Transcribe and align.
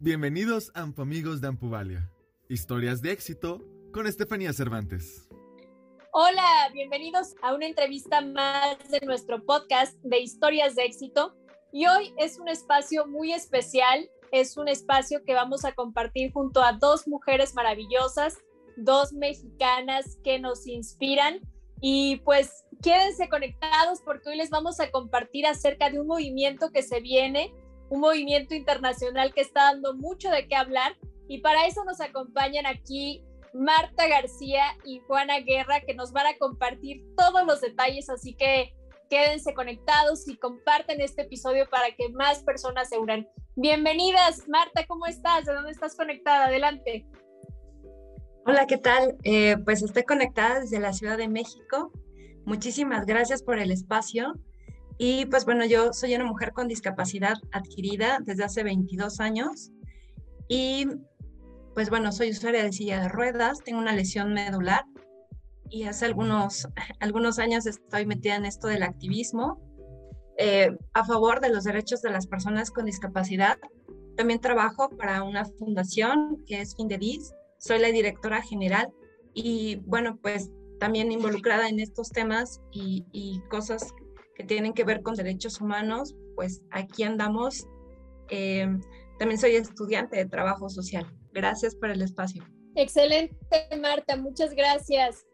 Bienvenidos 0.00 0.70
Ampamigos 0.74 1.40
de 1.40 1.48
Ampuvalia. 1.48 2.08
Historias 2.48 3.02
de 3.02 3.10
éxito 3.10 3.64
con 3.92 4.06
Estefanía 4.06 4.52
Cervantes. 4.52 5.28
Hola, 6.12 6.70
bienvenidos 6.72 7.34
a 7.42 7.52
una 7.52 7.66
entrevista 7.66 8.20
más 8.20 8.78
de 8.92 9.00
nuestro 9.04 9.44
podcast 9.44 9.98
de 10.04 10.20
historias 10.20 10.76
de 10.76 10.84
éxito. 10.84 11.34
Y 11.72 11.88
hoy 11.88 12.14
es 12.16 12.38
un 12.38 12.46
espacio 12.46 13.08
muy 13.08 13.32
especial, 13.32 14.08
es 14.30 14.56
un 14.56 14.68
espacio 14.68 15.24
que 15.24 15.34
vamos 15.34 15.64
a 15.64 15.72
compartir 15.72 16.30
junto 16.32 16.62
a 16.62 16.74
dos 16.74 17.08
mujeres 17.08 17.56
maravillosas, 17.56 18.38
dos 18.76 19.12
mexicanas 19.12 20.16
que 20.22 20.38
nos 20.38 20.68
inspiran. 20.68 21.40
Y 21.80 22.18
pues 22.24 22.64
quédense 22.84 23.28
conectados 23.28 24.00
porque 24.04 24.28
hoy 24.28 24.36
les 24.36 24.50
vamos 24.50 24.78
a 24.78 24.92
compartir 24.92 25.44
acerca 25.44 25.90
de 25.90 25.98
un 25.98 26.06
movimiento 26.06 26.70
que 26.70 26.84
se 26.84 27.00
viene, 27.00 27.52
un 27.90 28.00
movimiento 28.00 28.54
internacional 28.54 29.32
que 29.34 29.40
está 29.40 29.64
dando 29.64 29.94
mucho 29.94 30.30
de 30.30 30.46
qué 30.46 30.56
hablar. 30.56 30.96
Y 31.28 31.40
para 31.40 31.66
eso 31.66 31.84
nos 31.84 32.00
acompañan 32.00 32.66
aquí 32.66 33.24
Marta 33.52 34.06
García 34.06 34.62
y 34.84 35.00
Juana 35.00 35.40
Guerra, 35.40 35.80
que 35.80 35.94
nos 35.94 36.12
van 36.12 36.26
a 36.26 36.38
compartir 36.38 37.02
todos 37.16 37.44
los 37.46 37.60
detalles. 37.60 38.08
Así 38.08 38.34
que 38.34 38.74
quédense 39.08 39.54
conectados 39.54 40.28
y 40.28 40.36
comparten 40.36 41.00
este 41.00 41.22
episodio 41.22 41.68
para 41.68 41.94
que 41.96 42.08
más 42.10 42.42
personas 42.42 42.88
se 42.88 42.98
unan. 42.98 43.28
Bienvenidas, 43.56 44.46
Marta, 44.48 44.86
¿cómo 44.86 45.06
estás? 45.06 45.44
¿De 45.44 45.52
dónde 45.52 45.72
estás 45.72 45.96
conectada? 45.96 46.46
Adelante. 46.46 47.06
Hola, 48.46 48.66
¿qué 48.66 48.78
tal? 48.78 49.16
Eh, 49.24 49.56
pues 49.64 49.82
estoy 49.82 50.04
conectada 50.04 50.60
desde 50.60 50.78
la 50.78 50.92
Ciudad 50.92 51.18
de 51.18 51.28
México. 51.28 51.92
Muchísimas 52.44 53.04
gracias 53.04 53.42
por 53.42 53.58
el 53.58 53.70
espacio. 53.70 54.34
Y 54.98 55.26
pues 55.26 55.44
bueno, 55.44 55.64
yo 55.64 55.92
soy 55.92 56.14
una 56.16 56.24
mujer 56.24 56.52
con 56.52 56.66
discapacidad 56.66 57.34
adquirida 57.52 58.18
desde 58.20 58.44
hace 58.44 58.64
22 58.64 59.20
años. 59.20 59.70
Y 60.48 60.86
pues 61.74 61.88
bueno, 61.88 62.10
soy 62.10 62.30
usuaria 62.30 62.64
de 62.64 62.72
silla 62.72 63.00
de 63.00 63.08
ruedas, 63.08 63.60
tengo 63.64 63.78
una 63.78 63.92
lesión 63.92 64.32
medular 64.34 64.84
y 65.70 65.84
hace 65.84 66.06
algunos, 66.06 66.66
algunos 67.00 67.38
años 67.38 67.66
estoy 67.66 68.06
metida 68.06 68.34
en 68.34 68.44
esto 68.44 68.66
del 68.66 68.82
activismo 68.82 69.60
eh, 70.36 70.76
a 70.94 71.04
favor 71.04 71.40
de 71.40 71.50
los 71.50 71.64
derechos 71.64 72.02
de 72.02 72.10
las 72.10 72.26
personas 72.26 72.72
con 72.72 72.86
discapacidad. 72.86 73.58
También 74.16 74.40
trabajo 74.40 74.88
para 74.90 75.22
una 75.22 75.44
fundación 75.44 76.42
que 76.46 76.60
es 76.60 76.74
Findedis, 76.74 77.32
soy 77.58 77.78
la 77.78 77.88
directora 77.88 78.42
general 78.42 78.88
y 79.32 79.76
bueno, 79.84 80.18
pues 80.20 80.50
también 80.80 81.12
involucrada 81.12 81.68
en 81.68 81.78
estos 81.78 82.10
temas 82.10 82.60
y, 82.72 83.04
y 83.12 83.40
cosas 83.50 83.92
que 84.38 84.44
tienen 84.44 84.72
que 84.72 84.84
ver 84.84 85.02
con 85.02 85.16
derechos 85.16 85.60
humanos, 85.60 86.14
pues 86.36 86.62
aquí 86.70 87.02
andamos. 87.02 87.66
Eh, 88.30 88.68
también 89.18 89.40
soy 89.40 89.56
estudiante 89.56 90.16
de 90.16 90.26
trabajo 90.26 90.70
social. 90.70 91.12
Gracias 91.32 91.74
por 91.74 91.90
el 91.90 92.00
espacio. 92.00 92.44
Excelente, 92.76 93.36
Marta, 93.80 94.16
muchas 94.16 94.54
gracias. 94.54 95.26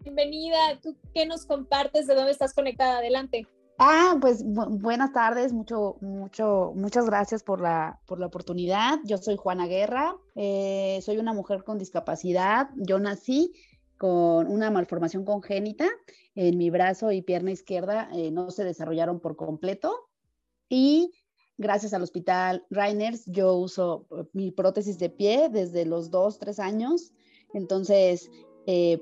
Bienvenida. 0.00 0.80
¿Tú 0.82 0.96
qué 1.12 1.26
nos 1.26 1.44
compartes? 1.44 2.06
¿De 2.06 2.14
dónde 2.14 2.32
estás 2.32 2.54
conectada? 2.54 2.98
Adelante. 2.98 3.46
Ah, 3.78 4.16
pues 4.22 4.42
buenas 4.42 5.12
tardes, 5.12 5.52
mucho, 5.52 5.98
mucho, 6.00 6.72
muchas 6.74 7.04
gracias 7.04 7.42
por 7.42 7.60
la, 7.60 8.00
por 8.06 8.18
la 8.18 8.24
oportunidad. 8.24 9.00
Yo 9.04 9.18
soy 9.18 9.36
Juana 9.36 9.66
Guerra, 9.66 10.16
eh, 10.34 10.98
soy 11.02 11.18
una 11.18 11.34
mujer 11.34 11.62
con 11.62 11.76
discapacidad. 11.76 12.70
Yo 12.76 12.98
nací 12.98 13.52
con 13.98 14.48
una 14.48 14.70
malformación 14.70 15.24
congénita 15.24 15.88
en 16.34 16.58
mi 16.58 16.70
brazo 16.70 17.12
y 17.12 17.22
pierna 17.22 17.50
izquierda, 17.50 18.08
eh, 18.12 18.30
no 18.30 18.50
se 18.50 18.64
desarrollaron 18.64 19.20
por 19.20 19.36
completo 19.36 20.08
y 20.68 21.12
gracias 21.58 21.94
al 21.94 22.02
hospital 22.02 22.66
Reiners 22.70 23.24
yo 23.26 23.54
uso 23.54 24.06
eh, 24.10 24.24
mi 24.32 24.50
prótesis 24.50 24.98
de 24.98 25.10
pie 25.10 25.48
desde 25.50 25.86
los 25.86 26.10
dos, 26.10 26.38
tres 26.38 26.58
años. 26.58 27.12
Entonces, 27.54 28.30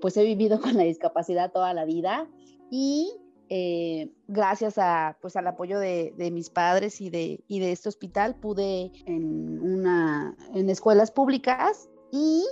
pues 0.00 0.16
he 0.16 0.24
vivido 0.24 0.60
con 0.60 0.76
la 0.76 0.84
discapacidad 0.84 1.50
toda 1.50 1.72
la 1.72 1.84
vida 1.84 2.28
y 2.70 3.10
eh, 3.50 4.10
gracias 4.26 4.78
a, 4.78 5.18
pues, 5.20 5.36
al 5.36 5.46
apoyo 5.46 5.78
de, 5.78 6.14
mis 6.32 6.50
padres 6.50 7.00
y 7.00 7.10
de, 7.10 7.44
y 7.46 7.60
de, 7.60 7.72
este 7.72 7.88
hospital, 7.88 8.36
pude 8.36 8.90
en, 9.06 9.60
una, 9.60 10.36
en 10.54 10.70
escuelas 10.70 11.10
públicas 11.10 11.88
y 12.10 12.44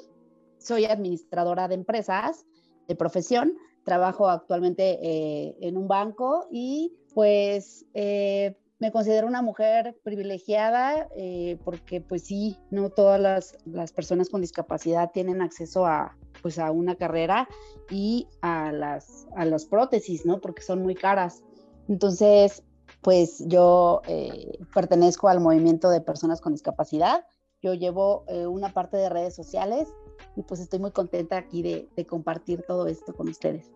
soy 0.63 0.85
administradora 0.85 1.69
de 1.69 1.75
empresas 1.75 2.45
de 2.89 2.97
profesión. 2.97 3.57
Trabajo 3.85 4.29
actualmente 4.29 4.99
eh, 5.03 5.57
en 5.61 5.77
un 5.77 5.89
banco 5.89 6.47
y 6.51 6.95
pues 7.15 7.85
eh, 7.95 8.57
me 8.79 8.93
considero 8.93 9.27
una 9.27 9.43
mujer 9.43 9.99
privilegiada 10.03 11.09
porque 11.65 12.01
pues 12.01 12.25
sí, 12.25 12.57
no 12.71 12.91
todas 12.91 13.21
las, 13.21 13.57
las 13.65 13.93
personas 13.93 14.29
con 14.29 14.41
discapacidad 14.41 15.13
tienen 15.13 15.41
acceso 15.41 15.87
a, 15.87 16.17
pues 16.43 16.59
a 16.59 16.71
una 16.71 16.97
carrera 16.97 17.49
y 17.91 18.27
a 18.41 18.73
las, 18.73 19.27
a 19.37 19.45
las 19.45 19.67
prótesis, 19.67 20.27
¿no? 20.27 20.41
Porque 20.41 20.63
son 20.63 20.83
muy 20.83 20.95
caras. 20.95 21.45
Entonces, 21.89 22.63
pues 23.03 23.43
yo 23.47 24.03
eh, 24.07 24.59
pertenezco 24.75 25.29
al 25.29 25.41
movimiento 25.41 25.91
de 25.91 26.01
personas 26.01 26.41
con 26.41 26.53
discapacidad. 26.53 27.25
Yo 27.61 27.75
llevo 27.75 28.25
eh, 28.29 28.47
una 28.47 28.73
parte 28.73 28.97
de 28.97 29.09
redes 29.09 29.35
sociales 29.35 29.89
y 30.37 30.43
pues 30.43 30.61
estoy 30.61 30.79
muy 30.79 30.93
contenta 30.93 31.37
aquí 31.37 31.63
de, 31.63 31.89
de 31.97 32.07
compartir 32.07 32.63
todo 32.67 32.87
esto 32.87 33.15
con 33.15 33.29
ustedes. 33.29 33.71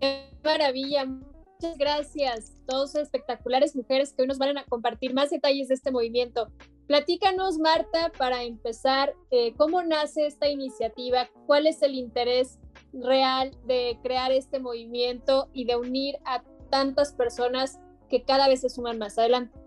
Qué 0.00 0.30
maravilla, 0.44 1.04
muchas 1.04 1.78
gracias. 1.78 2.52
Todos 2.66 2.94
espectaculares 2.94 3.74
mujeres 3.74 4.12
que 4.12 4.22
hoy 4.22 4.28
nos 4.28 4.38
van 4.38 4.58
a 4.58 4.64
compartir 4.64 5.14
más 5.14 5.30
detalles 5.30 5.68
de 5.68 5.74
este 5.74 5.90
movimiento. 5.90 6.48
Platícanos, 6.86 7.58
Marta, 7.58 8.12
para 8.16 8.44
empezar, 8.44 9.14
eh, 9.30 9.54
¿cómo 9.56 9.82
nace 9.82 10.26
esta 10.26 10.48
iniciativa? 10.48 11.28
¿Cuál 11.46 11.66
es 11.66 11.82
el 11.82 11.94
interés 11.94 12.58
real 12.92 13.50
de 13.66 13.98
crear 14.02 14.30
este 14.30 14.60
movimiento 14.60 15.48
y 15.52 15.64
de 15.64 15.76
unir 15.76 16.16
a 16.24 16.44
tantas 16.70 17.12
personas 17.12 17.78
que 18.08 18.22
cada 18.22 18.48
vez 18.48 18.60
se 18.60 18.70
suman 18.70 18.98
más? 18.98 19.18
Adelante. 19.18 19.58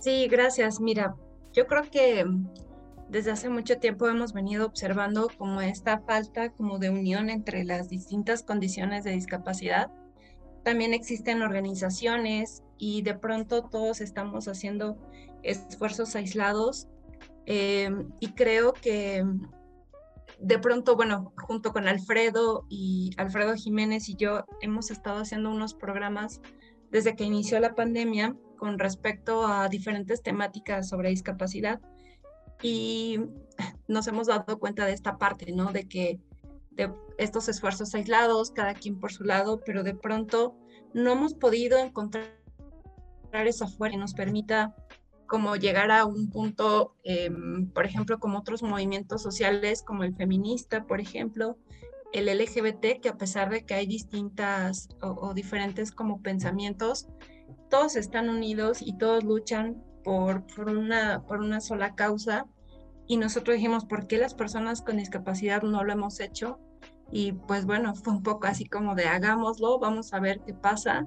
Sí, 0.00 0.28
gracias. 0.28 0.80
Mira, 0.80 1.16
yo 1.52 1.66
creo 1.66 1.82
que 1.90 2.24
desde 3.10 3.32
hace 3.32 3.48
mucho 3.48 3.78
tiempo 3.78 4.06
hemos 4.06 4.32
venido 4.32 4.64
observando 4.64 5.28
como 5.36 5.60
esta 5.60 5.98
falta 6.00 6.50
como 6.52 6.78
de 6.78 6.90
unión 6.90 7.28
entre 7.28 7.64
las 7.64 7.88
distintas 7.88 8.44
condiciones 8.44 9.02
de 9.02 9.10
discapacidad. 9.10 9.90
También 10.62 10.94
existen 10.94 11.42
organizaciones 11.42 12.62
y 12.78 13.02
de 13.02 13.14
pronto 13.14 13.68
todos 13.68 14.00
estamos 14.00 14.46
haciendo 14.46 14.96
esfuerzos 15.42 16.14
aislados 16.14 16.86
em, 17.46 18.10
y 18.20 18.28
creo 18.32 18.74
que 18.74 19.24
de 20.38 20.58
pronto, 20.58 20.94
bueno, 20.94 21.32
junto 21.36 21.72
con 21.72 21.88
Alfredo 21.88 22.64
y 22.68 23.10
Alfredo 23.16 23.54
Jiménez 23.56 24.08
y 24.08 24.14
yo 24.14 24.44
hemos 24.60 24.90
estado 24.90 25.18
haciendo 25.18 25.50
unos 25.50 25.74
programas 25.74 26.40
desde 26.90 27.16
que 27.16 27.24
inició 27.24 27.58
la 27.58 27.74
pandemia 27.74 28.36
con 28.56 28.78
respecto 28.78 29.46
a 29.46 29.68
diferentes 29.68 30.22
temáticas 30.22 30.88
sobre 30.88 31.10
discapacidad 31.10 31.80
y 32.62 33.20
nos 33.88 34.06
hemos 34.06 34.26
dado 34.26 34.58
cuenta 34.58 34.86
de 34.86 34.92
esta 34.92 35.18
parte, 35.18 35.52
¿no? 35.52 35.72
De 35.72 35.88
que 35.88 36.20
de 36.70 36.92
estos 37.18 37.48
esfuerzos 37.48 37.94
aislados, 37.94 38.50
cada 38.50 38.74
quien 38.74 38.98
por 38.98 39.12
su 39.12 39.24
lado, 39.24 39.60
pero 39.64 39.82
de 39.82 39.94
pronto 39.94 40.56
no 40.94 41.12
hemos 41.12 41.34
podido 41.34 41.78
encontrar 41.78 42.26
eso 43.32 43.64
afuera 43.64 43.94
y 43.94 43.98
nos 43.98 44.14
permita 44.14 44.74
como 45.26 45.54
llegar 45.54 45.92
a 45.92 46.04
un 46.04 46.28
punto, 46.28 46.96
em, 47.04 47.70
por 47.70 47.86
ejemplo, 47.86 48.18
como 48.18 48.38
otros 48.38 48.64
movimientos 48.64 49.22
sociales, 49.22 49.82
como 49.82 50.02
el 50.02 50.14
feminista, 50.16 50.84
por 50.84 51.00
ejemplo, 51.00 51.56
el 52.12 52.28
LGBT, 52.28 53.00
que 53.00 53.08
a 53.08 53.16
pesar 53.16 53.48
de 53.50 53.64
que 53.64 53.74
hay 53.74 53.86
distintas 53.86 54.88
o, 55.00 55.32
diferentes 55.32 55.92
como 55.92 56.20
pensamientos, 56.20 57.06
todos 57.68 57.94
están 57.94 58.28
unidos 58.28 58.82
y 58.82 58.98
todos 58.98 59.22
luchan 59.22 59.84
por, 60.04 60.44
una, 60.66 61.22
por 61.26 61.40
una 61.40 61.60
sola 61.60 61.94
causa. 61.94 62.46
Y 63.06 63.16
nosotros 63.16 63.56
dijimos, 63.56 63.84
¿por 63.84 64.06
qué 64.06 64.18
las 64.18 64.34
personas 64.34 64.82
con 64.82 64.96
discapacidad 64.96 65.62
no 65.62 65.82
lo 65.84 65.92
hemos 65.92 66.20
hecho? 66.20 66.58
Y 67.10 67.32
pues 67.32 67.66
bueno, 67.66 67.94
fue 67.94 68.12
un 68.12 68.22
poco 68.22 68.46
así 68.46 68.66
como 68.66 68.94
de 68.94 69.06
hagámoslo, 69.06 69.78
vamos 69.78 70.14
a 70.14 70.20
ver 70.20 70.40
qué 70.46 70.54
pasa. 70.54 71.06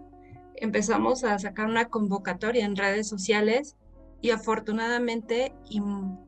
Empezamos 0.55 1.23
a 1.23 1.39
sacar 1.39 1.67
una 1.67 1.85
convocatoria 1.85 2.65
en 2.65 2.75
redes 2.75 3.07
sociales 3.07 3.77
y 4.21 4.31
afortunadamente 4.31 5.53
y 5.69 5.79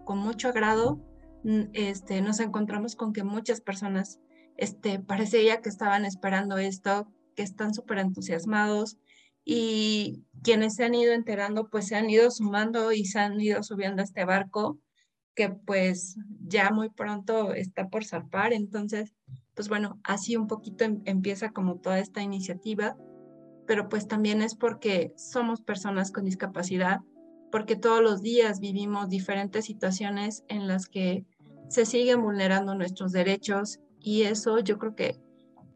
con 0.05 0.17
mucho 0.17 0.49
agrado 0.49 0.99
este, 1.73 2.21
nos 2.21 2.39
encontramos 2.39 2.95
con 2.95 3.13
que 3.13 3.23
muchas 3.23 3.61
personas 3.61 4.19
este, 4.57 4.99
parecía 4.99 5.61
que 5.61 5.69
estaban 5.69 6.05
esperando 6.05 6.57
esto, 6.57 7.07
que 7.35 7.43
están 7.43 7.73
súper 7.73 7.99
entusiasmados 7.99 8.97
y 9.45 10.25
quienes 10.43 10.75
se 10.75 10.83
han 10.83 10.95
ido 10.95 11.13
enterando 11.13 11.69
pues 11.69 11.87
se 11.87 11.95
han 11.95 12.09
ido 12.09 12.31
sumando 12.31 12.91
y 12.91 13.05
se 13.05 13.19
han 13.19 13.39
ido 13.39 13.63
subiendo 13.63 14.01
a 14.01 14.05
este 14.05 14.25
barco 14.25 14.79
que 15.35 15.49
pues 15.49 16.17
ya 16.45 16.71
muy 16.71 16.89
pronto 16.89 17.53
está 17.53 17.89
por 17.89 18.05
zarpar. 18.05 18.53
Entonces, 18.53 19.13
pues 19.53 19.69
bueno, 19.69 19.99
así 20.03 20.35
un 20.35 20.47
poquito 20.47 20.85
em, 20.85 21.01
empieza 21.05 21.51
como 21.51 21.77
toda 21.79 21.99
esta 21.99 22.21
iniciativa, 22.21 22.97
pero 23.67 23.87
pues 23.89 24.07
también 24.07 24.41
es 24.41 24.55
porque 24.55 25.13
somos 25.17 25.61
personas 25.61 26.11
con 26.11 26.25
discapacidad 26.25 26.99
porque 27.55 27.77
todos 27.77 28.01
los 28.01 28.21
días 28.21 28.59
vivimos 28.59 29.07
diferentes 29.07 29.63
situaciones 29.63 30.43
en 30.49 30.67
las 30.67 30.87
que 30.87 31.25
se 31.69 31.85
siguen 31.85 32.21
vulnerando 32.21 32.75
nuestros 32.75 33.13
derechos 33.13 33.79
y 33.99 34.23
eso 34.23 34.59
yo 34.59 34.77
creo 34.77 34.95
que 34.95 35.17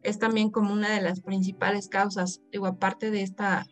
es 0.02 0.18
también 0.18 0.50
como 0.50 0.72
una 0.72 0.90
de 0.90 1.02
las 1.02 1.20
principales 1.20 1.88
causas, 1.88 2.40
digo, 2.50 2.66
aparte 2.66 3.10
de 3.10 3.22
esta, 3.22 3.66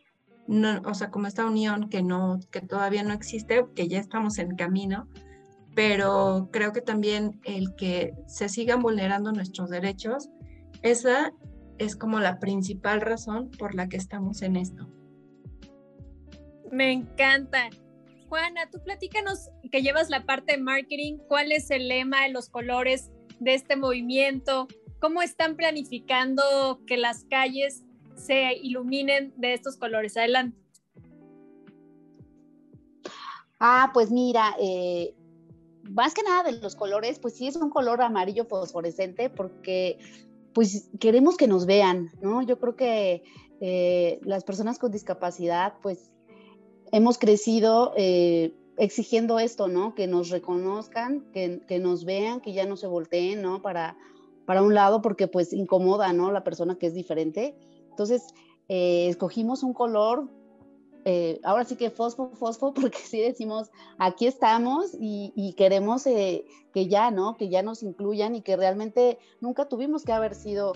no, 0.47 0.83
o 0.85 0.95
sea, 0.95 1.11
como 1.11 1.27
esta 1.27 1.47
unión 1.47 1.89
que 1.89 2.03
no, 2.03 2.41
que 2.51 2.61
todavía 2.61 3.03
no 3.03 3.15
existe, 3.15 3.65
que 3.75 3.89
ya 3.89 3.99
estamos 3.99 4.39
en 4.39 4.57
camino, 4.57 5.09
pero 5.75 6.49
creo 6.53 6.73
que 6.73 6.81
también 6.81 7.41
el 7.45 7.75
que 7.77 8.13
se 8.27 8.49
sigan 8.49 8.83
vulnerando 8.83 9.33
nuestros 9.33 9.71
derechos, 9.71 10.29
esa 10.83 11.33
es 11.79 11.97
como 11.97 12.21
la 12.21 12.39
principal 12.39 13.01
razón 13.01 13.51
por 13.51 13.75
la 13.75 13.89
que 13.89 13.97
estamos 13.97 14.43
en 14.43 14.57
esto. 14.57 14.89
Me 16.71 16.93
encanta. 16.93 17.71
Juana, 18.29 18.69
tú 18.71 18.83
platícanos 18.83 19.49
que 19.71 19.81
llevas 19.81 20.11
la 20.11 20.27
parte 20.27 20.53
de 20.53 20.63
marketing, 20.63 21.19
cuál 21.29 21.53
es 21.53 21.71
el 21.71 21.89
lema, 21.89 22.29
los 22.29 22.51
colores 22.51 23.11
de 23.41 23.55
este 23.55 23.77
movimiento, 23.77 24.69
cómo 25.01 25.23
están 25.23 25.57
planificando 25.57 26.81
que 26.87 26.97
las 26.97 27.25
calles 27.25 27.85
se 28.17 28.55
iluminen 28.55 29.33
de 29.37 29.55
estos 29.55 29.77
colores. 29.77 30.17
Adelante. 30.17 30.59
Ah, 33.61 33.91
pues 33.93 34.11
mira, 34.11 34.55
eh, 34.61 35.15
más 35.91 36.15
que 36.15 36.23
nada 36.23 36.45
de 36.45 36.61
los 36.61 36.77
colores, 36.77 37.19
pues 37.19 37.35
sí 37.35 37.47
es 37.47 37.57
un 37.57 37.71
color 37.71 38.03
amarillo 38.03 38.45
fosforescente 38.45 39.31
porque 39.31 39.99
pues 40.53 40.91
queremos 40.99 41.37
que 41.37 41.47
nos 41.47 41.67
vean, 41.67 42.11
¿no? 42.21 42.43
Yo 42.43 42.59
creo 42.59 42.77
que 42.77 43.23
eh, 43.61 44.21
las 44.23 44.45
personas 44.45 44.79
con 44.79 44.91
discapacidad, 44.91 45.75
pues 45.83 46.11
hemos 46.93 47.19
crecido 47.19 47.93
eh, 47.97 48.55
exigiendo 48.77 49.39
esto, 49.39 49.69
¿no? 49.69 49.95
Que 49.95 50.07
nos 50.07 50.31
reconozcan, 50.31 51.31
que, 51.33 51.79
nos 51.81 52.05
vean, 52.05 52.41
que 52.41 52.53
ya 52.53 52.67
no 52.67 52.77
se 52.77 52.87
volteen, 52.87 53.43
¿no? 53.43 53.61
Para, 53.63 53.97
para 54.49 54.63
un 54.63 54.73
lado, 54.73 55.03
porque 55.03 55.29
pues 55.29 55.53
incomoda, 55.53 56.11
¿no? 56.15 56.33
La 56.33 56.43
persona 56.43 56.79
que 56.79 56.87
es 56.87 56.95
diferente. 56.95 57.55
Entonces, 57.91 58.23
eh, 58.69 59.07
escogimos 59.07 59.63
un 59.63 59.75
color 59.75 60.27
eh, 61.05 61.39
ahora 61.45 61.65
sí 61.65 61.77
que 61.77 61.91
fosfo, 61.91 62.31
fosfo, 62.31 62.73
porque 62.81 62.97
sí 62.97 63.21
decimos, 63.21 63.71
aquí 63.99 64.27
estamos 64.27 64.97
y, 64.99 65.55
queremos 65.59 66.07
eh, 66.07 66.47
que 66.73 66.89
ya, 66.89 67.11
¿no? 67.11 67.37
Que 67.37 67.51
ya 67.51 67.63
nos 67.63 67.83
incluyan 67.83 68.37
y 68.37 68.41
que 68.41 68.57
realmente 68.57 69.19
nunca 69.43 69.69
tuvimos 69.69 70.03
que 70.03 70.13
haber 70.13 70.35
sido 70.35 70.73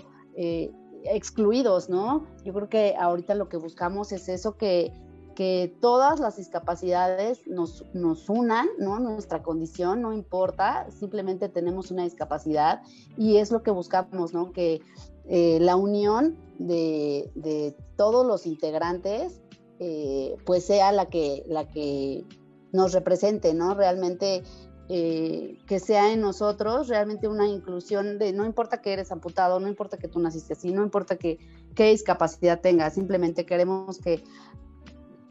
excluidos, 1.04 1.88
¿no? 1.88 2.26
Yo 2.44 2.52
creo 2.52 2.68
que 2.68 2.94
ahorita 2.94 3.34
lo 3.34 3.48
que 3.48 3.56
buscamos 3.56 4.12
es 4.12 4.28
eso, 4.28 4.58
que, 4.58 4.92
que 5.34 5.76
todas 5.80 6.20
las 6.20 6.36
discapacidades 6.36 7.46
nos, 7.46 7.84
nos 7.94 8.28
unan, 8.28 8.68
¿no? 8.78 8.98
Nuestra 9.00 9.42
condición 9.42 10.02
no 10.02 10.12
importa, 10.12 10.86
simplemente 10.90 11.48
tenemos 11.48 11.90
una 11.90 12.04
discapacidad 12.04 12.82
y 13.16 13.36
es 13.36 13.50
lo 13.50 13.62
que 13.62 13.70
buscamos, 13.70 14.32
¿no? 14.32 14.52
Que 14.52 14.80
la 15.24 15.76
unión 15.76 16.36
de, 16.58 17.30
de 17.36 17.76
todos 17.96 18.26
los 18.26 18.44
integrantes 18.44 19.40
eh, 19.84 20.36
pues 20.46 20.64
sea 20.64 20.92
la 20.92 21.06
que, 21.06 21.42
la 21.48 21.66
que 21.66 22.24
nos 22.70 22.92
represente, 22.92 23.52
¿no? 23.52 23.74
Realmente 23.74 24.44
eh, 24.88 25.58
que 25.66 25.80
sea 25.80 26.12
en 26.12 26.20
nosotros 26.20 26.86
realmente 26.86 27.26
una 27.26 27.48
inclusión 27.48 28.16
de 28.16 28.32
no 28.32 28.46
importa 28.46 28.80
que 28.80 28.92
eres 28.92 29.10
amputado, 29.10 29.58
no 29.58 29.66
importa 29.66 29.96
que 29.96 30.06
tú 30.06 30.20
naciste 30.20 30.52
así, 30.52 30.70
no 30.70 30.84
importa 30.84 31.16
que, 31.16 31.38
qué 31.74 31.90
discapacidad 31.90 32.60
tengas, 32.60 32.94
simplemente 32.94 33.44
queremos 33.44 33.98
que 33.98 34.22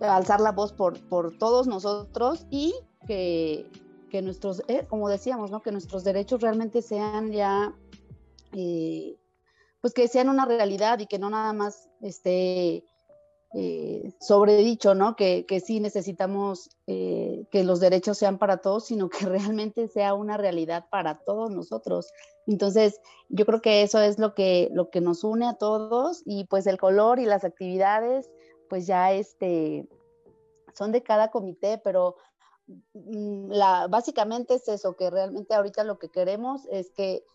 alzar 0.01 0.42
la 0.42 0.51
voz 0.51 0.74
por, 0.74 1.00
por 1.07 1.38
todos 1.38 1.68
nosotros 1.68 2.45
y 2.50 2.74
que, 3.07 3.69
que 4.09 4.21
nuestros, 4.21 4.63
eh, 4.68 4.86
como 4.89 5.09
decíamos, 5.09 5.51
¿no? 5.51 5.62
que 5.62 5.71
nuestros 5.71 6.03
derechos 6.03 6.42
realmente 6.42 6.81
sean 6.81 7.31
ya, 7.31 7.74
pues 8.51 9.94
que 9.94 10.07
sean 10.07 10.30
una 10.30 10.45
realidad 10.45 11.00
y 11.00 11.07
que 11.07 11.19
no 11.19 11.30
nada 11.30 11.53
más 11.53 11.89
esté 12.01 12.83
eh, 13.53 14.13
sobredicho, 14.21 14.95
¿no? 14.95 15.18
Que, 15.18 15.45
que 15.45 15.59
sí 15.59 15.81
necesitamos 15.81 16.69
eh, 16.88 17.45
que 17.51 17.65
los 17.65 17.81
derechos 17.81 18.18
sean 18.18 18.38
para 18.38 18.57
todos, 18.57 18.86
sino 18.86 19.09
que 19.09 19.25
realmente 19.25 19.89
sea 19.89 20.13
una 20.13 20.38
realidad 20.38 20.86
para 20.89 21.19
todos 21.19 21.51
nosotros. 21.51 22.13
Entonces, 22.48 23.01
yo 23.27 23.45
creo 23.45 23.62
que 23.62 23.81
eso 23.81 24.00
es 24.00 24.19
lo 24.19 24.36
que, 24.36 24.69
lo 24.71 24.89
que 24.89 25.01
nos 25.01 25.25
une 25.25 25.45
a 25.48 25.56
todos 25.56 26.21
y 26.25 26.45
pues 26.45 26.65
el 26.65 26.77
color 26.77 27.19
y 27.19 27.25
las 27.25 27.44
actividades, 27.44 28.30
pues 28.72 28.88
ya 28.88 29.12
este, 29.12 29.86
son 30.74 30.94
de 30.94 31.04
cada 31.04 31.30
comité, 31.30 31.78
pero 31.78 32.16
mm, 32.94 33.52
la, 33.52 33.88
básicamente 33.90 34.54
es 34.54 34.70
eso, 34.70 34.96
que 34.96 35.10
realmente 35.10 35.54
ahorita 35.54 35.84
lo 35.84 36.00
que 36.00 36.08
queremos 36.08 36.62
es 36.72 36.90
que 36.92 37.26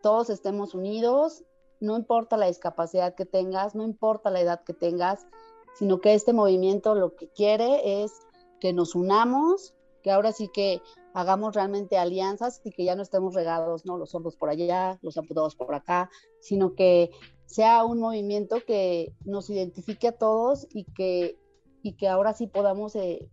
todos 0.00 0.30
estemos 0.30 0.74
unidos, 0.74 1.44
no 1.80 1.98
importa 1.98 2.38
la 2.38 2.46
discapacidad 2.46 3.14
que 3.14 3.26
tengas, 3.26 3.74
no 3.74 3.82
importa 3.82 4.30
la 4.30 4.40
edad 4.40 4.64
que 4.64 4.72
tengas, 4.72 5.26
sino 5.74 6.00
que 6.00 6.14
este 6.14 6.32
movimiento 6.32 6.94
lo 6.94 7.14
que 7.14 7.28
quiere 7.28 8.02
es 8.02 8.12
que 8.58 8.72
nos 8.72 8.94
unamos, 8.94 9.74
que 10.02 10.10
ahora 10.10 10.32
sí 10.32 10.48
que 10.48 10.80
hagamos 11.12 11.54
realmente 11.54 11.98
alianzas 11.98 12.62
y 12.64 12.70
que 12.70 12.84
ya 12.84 12.96
no 12.96 13.02
estemos 13.02 13.34
regados, 13.34 13.84
¿no? 13.84 13.98
Los 13.98 14.12
sordos 14.12 14.34
por 14.34 14.48
allá, 14.48 14.98
los 15.02 15.18
amputados 15.18 15.56
por 15.56 15.74
acá, 15.74 16.08
sino 16.40 16.74
que 16.74 17.10
sea 17.50 17.84
un 17.84 17.98
movimiento 17.98 18.64
que 18.64 19.12
nos 19.24 19.50
identifique 19.50 20.06
a 20.06 20.12
todos 20.12 20.68
y 20.70 20.84
que, 20.84 21.36
y 21.82 21.94
que 21.94 22.06
ahora 22.06 22.32
sí 22.32 22.46
podamos 22.46 22.94
eh, 22.94 23.28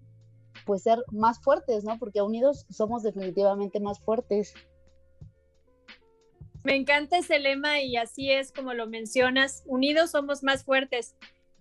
pues 0.66 0.81
ser 0.81 1.04
más 1.12 1.40
fuertes, 1.40 1.84
¿no? 1.84 2.00
Porque 2.00 2.24
unidos 2.24 2.66
somos 2.72 3.04
definitivamente 3.04 3.80
más 3.80 4.00
fuertes. 4.00 4.56
Me 6.64 6.75
encanta 6.75 7.19
ese 7.19 7.38
lema 7.38 7.81
y 7.81 7.96
así 7.96 8.31
es 8.31 8.52
como 8.52 8.74
lo 8.74 8.88
mencionas, 8.88 9.64
unidos 9.68 10.12
somos 10.12 10.42
más 10.42 10.63
fuertes. 10.63 11.16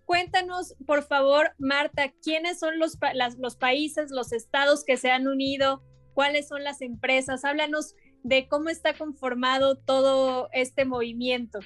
Cuéntanos, 0.06 0.76
por 0.86 1.02
favor, 1.02 1.50
Marta, 1.58 2.14
quiénes 2.22 2.58
son 2.58 2.78
los, 2.78 2.96
los 3.36 3.56
países, 3.56 4.10
los 4.10 4.32
estados 4.32 4.82
que 4.82 4.96
se 4.96 5.10
han 5.10 5.28
unido, 5.28 5.82
cuáles 6.14 6.48
son 6.48 6.64
las 6.64 6.80
empresas. 6.80 7.44
Háblanos 7.44 7.94
de 8.22 8.48
cómo 8.48 8.70
está 8.70 8.96
conformado 8.96 9.76
todo 9.76 10.48
este 10.52 10.86
movimiento. 10.86 11.58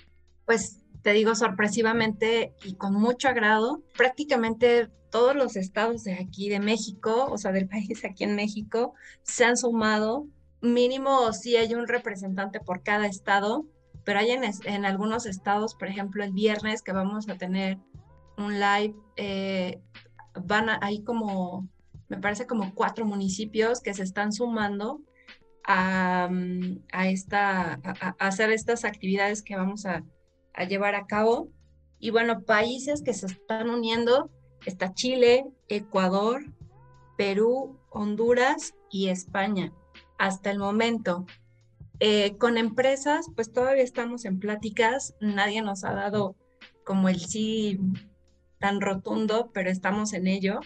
Pues 0.50 0.80
te 1.02 1.12
digo 1.12 1.36
sorpresivamente 1.36 2.56
y 2.64 2.74
con 2.74 2.94
mucho 2.94 3.28
agrado, 3.28 3.84
prácticamente 3.96 4.88
todos 5.08 5.36
los 5.36 5.54
estados 5.54 6.02
de 6.02 6.14
aquí 6.14 6.48
de 6.48 6.58
México, 6.58 7.28
o 7.30 7.38
sea, 7.38 7.52
del 7.52 7.68
país 7.68 8.04
aquí 8.04 8.24
en 8.24 8.34
México, 8.34 8.94
se 9.22 9.44
han 9.44 9.56
sumado. 9.56 10.26
Mínimo 10.60 11.32
sí 11.32 11.54
hay 11.54 11.72
un 11.76 11.86
representante 11.86 12.58
por 12.58 12.82
cada 12.82 13.06
estado, 13.06 13.64
pero 14.02 14.18
hay 14.18 14.32
en, 14.32 14.84
algunos 14.84 15.24
estados, 15.24 15.76
por 15.76 15.86
ejemplo, 15.86 16.24
el 16.24 16.32
viernes 16.32 16.82
que 16.82 16.90
vamos 16.90 17.28
a 17.28 17.36
tener 17.36 17.78
un 18.36 18.54
live, 18.54 18.96
eh, 19.14 19.80
van 20.34 20.68
a, 20.68 20.80
hay 20.82 21.04
como, 21.04 21.68
me 22.08 22.18
parece 22.18 22.48
como 22.48 22.74
cuatro 22.74 23.04
municipios 23.04 23.80
que 23.80 23.94
se 23.94 24.02
están 24.02 24.32
sumando 24.32 25.00
a, 25.62 26.26
mm, 26.28 26.82
esta, 27.04 27.78
a, 27.84 28.16
hacer 28.18 28.50
estas 28.50 28.84
actividades 28.84 29.42
que 29.42 29.54
vamos 29.54 29.86
a, 29.86 30.02
a 30.60 30.64
llevar 30.64 30.94
a 30.94 31.06
cabo. 31.06 31.48
Y 31.98 32.10
bueno, 32.10 32.42
países 32.42 33.02
que 33.02 33.14
se 33.14 33.26
están 33.26 33.70
uniendo, 33.70 34.30
está 34.64 34.94
Chile, 34.94 35.46
Ecuador, 35.68 36.44
Perú, 37.16 37.78
Honduras 37.90 38.74
y 38.90 39.08
España 39.08 39.72
hasta 40.18 40.50
el 40.50 40.58
momento. 40.58 41.26
Eh, 41.98 42.36
con 42.38 42.56
empresas, 42.56 43.26
pues 43.34 43.52
todavía 43.52 43.82
estamos 43.82 44.24
en 44.24 44.38
pláticas, 44.38 45.14
nadie 45.20 45.60
nos 45.60 45.84
ha 45.84 45.92
dado 45.92 46.34
como 46.84 47.08
el 47.08 47.20
sí 47.20 47.78
tan 48.58 48.80
rotundo, 48.80 49.50
pero 49.52 49.70
estamos 49.70 50.12
en 50.12 50.26
ello. 50.26 50.60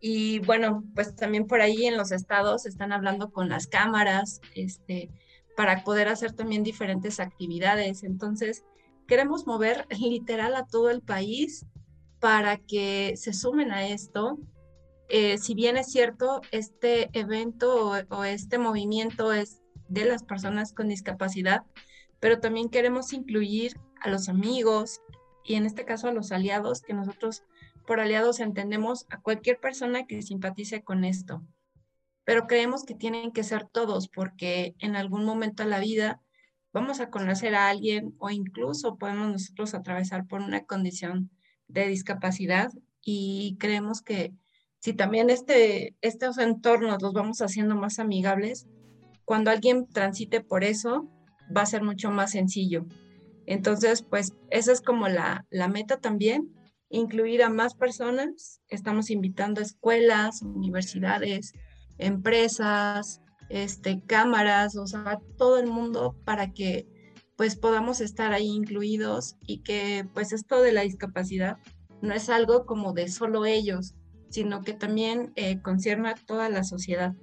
Y 0.00 0.38
bueno, 0.40 0.84
pues 0.94 1.14
también 1.16 1.46
por 1.46 1.60
ahí 1.60 1.86
en 1.86 1.96
los 1.96 2.12
estados 2.12 2.66
están 2.66 2.92
hablando 2.92 3.30
con 3.30 3.48
las 3.48 3.66
cámaras, 3.66 4.40
este, 4.54 5.10
para 5.56 5.82
poder 5.82 6.08
hacer 6.08 6.32
también 6.32 6.62
diferentes 6.62 7.20
actividades. 7.20 8.04
Entonces, 8.04 8.64
queremos 9.08 9.46
mover 9.46 9.86
literal 9.98 10.54
a 10.54 10.66
todo 10.66 10.90
el 10.90 11.02
país 11.02 11.66
para 12.20 12.58
que 12.58 13.14
se 13.16 13.32
sumen 13.32 13.72
a 13.72 13.88
esto. 13.88 14.38
Eh, 15.08 15.38
si 15.38 15.54
bien 15.54 15.76
es 15.76 15.90
cierto, 15.90 16.42
este 16.52 17.08
evento 17.18 17.92
o 18.08 18.24
este 18.24 18.58
movimiento 18.58 19.32
es 19.32 19.62
de 19.88 20.04
las 20.04 20.22
personas 20.22 20.74
con 20.74 20.88
discapacidad, 20.88 21.62
pero 22.20 22.40
también 22.40 22.68
queremos 22.68 23.12
incluir 23.12 23.80
a 24.00 24.10
los 24.10 24.28
amigos, 24.28 25.00
y 25.44 25.54
en 25.54 25.64
este 25.64 25.86
caso 25.86 26.08
a 26.08 26.12
los 26.12 26.30
aliados, 26.30 26.82
que 26.82 26.92
nosotros 26.92 27.42
por 27.86 28.00
aliados 28.00 28.38
entendemos 28.38 29.06
a 29.08 29.20
cualquier 29.22 29.58
persona 29.58 30.06
que 30.06 30.20
simpatice 30.20 30.82
con 30.82 31.04
esto. 31.04 31.42
Pero 32.24 32.46
creemos 32.46 32.84
que 32.84 32.94
tienen 32.94 33.32
que 33.32 33.44
ser 33.44 33.66
todos 33.66 34.08
porque 34.08 34.74
en 34.78 34.94
algún 34.94 35.24
momento 35.24 35.62
de 35.62 35.70
la 35.70 35.78
vida 35.78 36.20
vamos 36.72 37.00
a 37.00 37.10
conocer 37.10 37.54
a 37.54 37.68
alguien 37.68 38.14
o 38.18 38.30
incluso 38.30 38.96
podemos 38.96 39.30
nosotros 39.30 39.74
atravesar 39.74 40.26
por 40.26 40.40
una 40.40 40.64
condición 40.64 41.30
de 41.66 41.86
discapacidad 41.86 42.70
y 43.02 43.56
creemos 43.58 44.02
que 44.02 44.32
si 44.80 44.92
también 44.92 45.30
este, 45.30 45.96
estos 46.00 46.38
entornos 46.38 47.02
los 47.02 47.12
vamos 47.12 47.40
haciendo 47.42 47.74
más 47.74 47.98
amigables, 47.98 48.66
cuando 49.24 49.50
alguien 49.50 49.88
transite 49.88 50.40
por 50.40 50.64
eso, 50.64 51.08
va 51.54 51.62
a 51.62 51.66
ser 51.66 51.82
mucho 51.82 52.10
más 52.10 52.30
sencillo. 52.32 52.86
Entonces, 53.46 54.02
pues 54.02 54.34
esa 54.50 54.72
es 54.72 54.80
como 54.80 55.08
la, 55.08 55.46
la 55.50 55.68
meta 55.68 55.98
también, 55.98 56.54
incluir 56.90 57.42
a 57.42 57.48
más 57.48 57.74
personas. 57.74 58.60
Estamos 58.68 59.10
invitando 59.10 59.60
a 59.60 59.64
escuelas, 59.64 60.42
universidades, 60.42 61.54
empresas, 61.98 63.20
este, 63.48 64.02
cámaras, 64.06 64.76
o 64.76 64.86
sea, 64.86 65.20
todo 65.36 65.58
el 65.58 65.66
mundo 65.66 66.16
para 66.24 66.52
que 66.52 66.86
pues 67.36 67.54
podamos 67.54 68.00
estar 68.00 68.32
ahí 68.32 68.48
incluidos 68.48 69.36
y 69.46 69.62
que 69.62 70.04
pues 70.12 70.32
esto 70.32 70.60
de 70.60 70.72
la 70.72 70.82
discapacidad 70.82 71.58
no 72.02 72.12
es 72.12 72.28
algo 72.30 72.66
como 72.66 72.92
de 72.92 73.08
solo 73.08 73.46
ellos, 73.46 73.94
sino 74.28 74.62
que 74.62 74.72
también 74.72 75.32
eh, 75.36 75.62
concierne 75.62 76.10
a 76.10 76.14
toda 76.14 76.48
la 76.48 76.64
sociedad. 76.64 77.14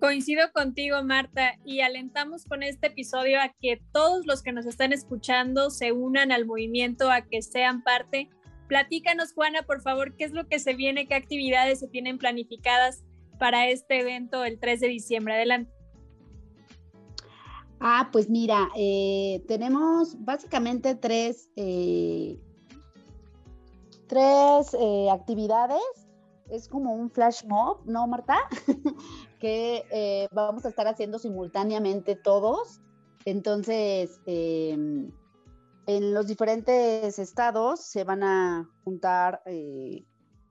Coincido 0.00 0.50
contigo, 0.52 1.04
Marta, 1.04 1.54
y 1.64 1.80
alentamos 1.82 2.44
con 2.44 2.64
este 2.64 2.88
episodio 2.88 3.40
a 3.40 3.54
que 3.60 3.80
todos 3.92 4.26
los 4.26 4.42
que 4.42 4.50
nos 4.50 4.66
están 4.66 4.92
escuchando 4.92 5.70
se 5.70 5.92
unan 5.92 6.32
al 6.32 6.44
movimiento, 6.44 7.12
a 7.12 7.22
que 7.22 7.40
sean 7.42 7.84
parte. 7.84 8.28
Platícanos, 8.66 9.32
Juana, 9.32 9.62
por 9.62 9.80
favor, 9.80 10.16
qué 10.16 10.24
es 10.24 10.32
lo 10.32 10.48
que 10.48 10.58
se 10.58 10.74
viene, 10.74 11.06
qué 11.06 11.14
actividades 11.14 11.78
se 11.78 11.86
tienen 11.86 12.18
planificadas 12.18 13.04
para 13.42 13.66
este 13.66 14.02
evento 14.02 14.44
el 14.44 14.60
3 14.60 14.78
de 14.78 14.86
diciembre. 14.86 15.34
Adelante. 15.34 15.72
Ah, 17.80 18.08
pues 18.12 18.30
mira, 18.30 18.68
eh, 18.76 19.42
tenemos 19.48 20.14
básicamente 20.24 20.94
tres, 20.94 21.50
eh, 21.56 22.38
tres 24.06 24.76
eh, 24.78 25.10
actividades. 25.10 25.82
Es 26.50 26.68
como 26.68 26.94
un 26.94 27.10
flash 27.10 27.42
mob, 27.44 27.84
¿no, 27.84 28.06
Marta? 28.06 28.36
que 29.40 30.28
vamos 30.30 30.64
a 30.64 30.68
estar 30.68 30.86
haciendo 30.86 31.18
simultáneamente 31.18 32.14
todos. 32.14 32.80
Entonces, 33.24 34.20
en 34.24 35.12
los 35.86 36.28
diferentes 36.28 37.18
estados 37.18 37.80
se 37.80 38.04
van 38.04 38.22
a 38.22 38.70
juntar 38.84 39.42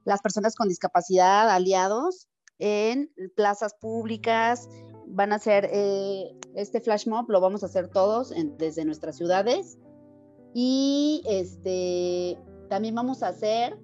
las 0.04 0.22
personas 0.22 0.56
con 0.56 0.68
discapacidad, 0.68 1.50
aliados, 1.50 2.28
en 2.62 3.12
plazas 3.36 3.74
públicas, 3.74 4.70
van 5.08 5.34
a 5.34 5.36
hacer 5.36 5.70
eh, 5.74 6.32
este 6.56 6.80
flash 6.80 7.08
mob, 7.08 7.30
lo 7.30 7.42
vamos 7.42 7.64
a 7.64 7.66
hacer 7.66 7.90
todos 7.90 8.34
desde 8.58 8.86
nuestras 8.86 9.18
ciudades. 9.18 9.78
Y 10.54 11.24
este, 11.28 12.38
también 12.70 12.96
vamos 12.96 13.24
a 13.24 13.30
hacer 13.30 13.78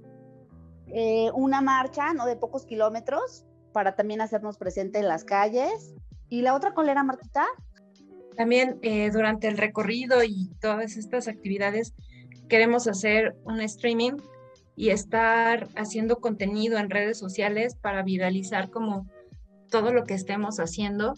eh, 0.88 1.32
una 1.34 1.62
marcha, 1.62 2.14
¿no? 2.14 2.26
De 2.26 2.36
pocos 2.36 2.66
kilómetros 2.66 3.46
para 3.74 3.96
también 3.96 4.22
hacernos 4.22 4.58
presente 4.58 5.00
en 5.00 5.08
las 5.08 5.24
calles. 5.24 5.94
¿Y 6.30 6.42
la 6.42 6.56
otra 6.56 6.74
colera, 6.74 7.04
Martita? 7.04 7.46
También 8.36 8.78
eh, 8.84 9.10
durante 9.12 9.48
el 9.48 9.58
recorrido 9.58 10.24
y 10.24 10.50
todas 10.62 10.98
estas 10.98 11.28
actividades 11.28 11.94
queremos 12.48 12.88
hacer 12.88 13.36
un 13.46 13.60
streaming 13.62 14.14
y 14.78 14.92
estar 14.92 15.68
haciendo 15.76 16.20
contenido 16.20 16.78
en 16.78 16.92
redes 16.92 17.18
sociales 17.18 17.76
para 17.76 18.04
viralizar 18.04 18.70
como 18.70 19.08
todo 19.72 19.92
lo 19.92 20.04
que 20.04 20.14
estemos 20.14 20.60
haciendo, 20.60 21.16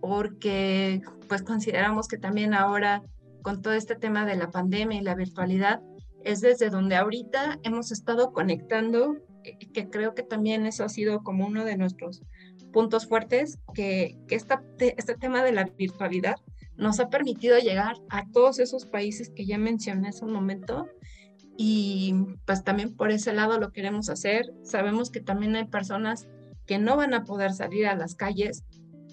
porque 0.00 1.00
pues 1.26 1.42
consideramos 1.42 2.08
que 2.08 2.18
también 2.18 2.52
ahora 2.52 3.02
con 3.40 3.62
todo 3.62 3.72
este 3.72 3.96
tema 3.96 4.26
de 4.26 4.36
la 4.36 4.50
pandemia 4.50 5.00
y 5.00 5.02
la 5.02 5.14
virtualidad, 5.14 5.80
es 6.24 6.42
desde 6.42 6.68
donde 6.68 6.96
ahorita 6.96 7.58
hemos 7.62 7.90
estado 7.90 8.32
conectando, 8.32 9.16
eh, 9.44 9.56
que 9.72 9.88
creo 9.88 10.14
que 10.14 10.22
también 10.22 10.66
eso 10.66 10.84
ha 10.84 10.90
sido 10.90 11.22
como 11.22 11.46
uno 11.46 11.64
de 11.64 11.78
nuestros 11.78 12.20
puntos 12.70 13.06
fuertes, 13.06 13.58
que, 13.72 14.14
que 14.28 14.34
esta, 14.34 14.62
este 14.78 15.14
tema 15.14 15.42
de 15.42 15.52
la 15.52 15.64
virtualidad 15.64 16.36
nos 16.76 17.00
ha 17.00 17.08
permitido 17.08 17.58
llegar 17.58 17.96
a 18.10 18.26
todos 18.30 18.58
esos 18.58 18.84
países 18.84 19.30
que 19.30 19.46
ya 19.46 19.56
mencioné 19.56 20.08
hace 20.08 20.26
un 20.26 20.32
momento 20.32 20.86
y 21.62 22.14
pues 22.46 22.64
también 22.64 22.96
por 22.96 23.10
ese 23.10 23.34
lado 23.34 23.60
lo 23.60 23.70
queremos 23.70 24.08
hacer. 24.08 24.50
Sabemos 24.62 25.10
que 25.10 25.20
también 25.20 25.56
hay 25.56 25.66
personas 25.66 26.26
que 26.64 26.78
no 26.78 26.96
van 26.96 27.12
a 27.12 27.24
poder 27.24 27.52
salir 27.52 27.86
a 27.86 27.94
las 27.94 28.14
calles, 28.14 28.64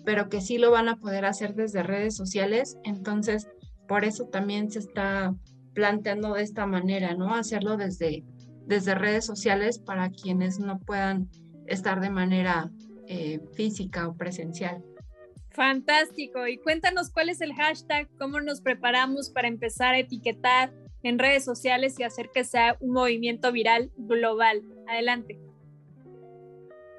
pero 0.06 0.30
que 0.30 0.40
sí 0.40 0.58
lo 0.58 0.72
van 0.72 0.88
a 0.88 0.96
poder 0.96 1.26
hacer 1.26 1.56
desde 1.56 1.84
redes 1.84 2.16
sociales. 2.16 2.78
Entonces, 2.86 3.50
por 3.86 4.06
eso 4.06 4.28
también 4.28 4.72
se 4.72 4.80
está 4.80 5.36
planteando 5.74 6.36
de 6.36 6.44
esta 6.44 6.66
manera, 6.66 7.16
¿no? 7.16 7.36
Hacerlo 7.36 7.76
desde, 7.76 8.24
desde 8.66 8.96
redes 8.96 9.26
sociales 9.26 9.80
para 9.80 10.10
quienes 10.10 10.58
no 10.58 10.80
puedan 10.80 11.28
estar 11.66 12.00
de 12.00 12.12
manera 12.12 12.72
eh, 13.08 13.42
física 13.56 14.08
o 14.08 14.16
presencial. 14.16 14.82
Fantástico. 15.50 16.48
Y 16.48 16.60
cuéntanos 16.60 17.10
cuál 17.10 17.28
es 17.28 17.42
el 17.42 17.54
hashtag, 17.56 18.08
cómo 18.18 18.40
nos 18.40 18.62
preparamos 18.62 19.32
para 19.32 19.50
empezar 19.50 19.96
a 19.96 20.00
etiquetar 20.00 20.72
en 21.08 21.20
redes 21.20 21.46
sociales 21.46 21.96
y 22.00 22.04
hacer 22.04 22.30
que 22.34 22.44
sea 22.44 22.78
un 22.80 22.92
movimiento 22.92 23.52
viral 23.52 23.92
global. 23.98 24.64
Adelante. 24.88 25.40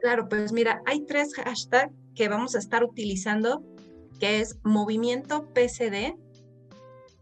Claro, 0.00 0.28
pues 0.28 0.52
mira, 0.52 0.80
hay 0.86 1.04
tres 1.04 1.34
hashtags 1.34 1.92
que 2.14 2.28
vamos 2.28 2.54
a 2.54 2.58
estar 2.58 2.84
utilizando, 2.84 3.62
que 4.18 4.40
es 4.40 4.58
Movimiento 4.64 5.48
PCD, 5.52 6.16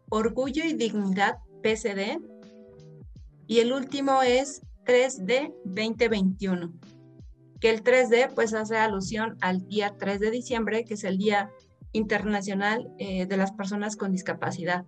Orgullo 0.09 0.65
y 0.65 0.75
Dignidad 0.75 1.39
PCD, 1.63 2.21
y 3.47 3.61
el 3.61 3.73
último 3.73 4.23
es 4.23 4.63
3D 4.85 5.55
2021, 5.65 6.73
que 7.61 7.71
el 7.71 7.83
3D 7.83 8.33
pues 8.35 8.55
hace 8.55 8.77
alusión 8.77 9.37
al 9.41 9.67
día 9.67 9.95
3 9.99 10.21
de 10.21 10.31
diciembre, 10.31 10.85
que 10.85 10.95
es 10.95 11.05
el 11.05 11.19
Día 11.19 11.51
Internacional 11.93 12.89
eh, 12.99 13.27
de 13.27 13.37
las 13.37 13.53
Personas 13.53 13.97
con 13.97 14.13
Discapacidad. 14.13 14.85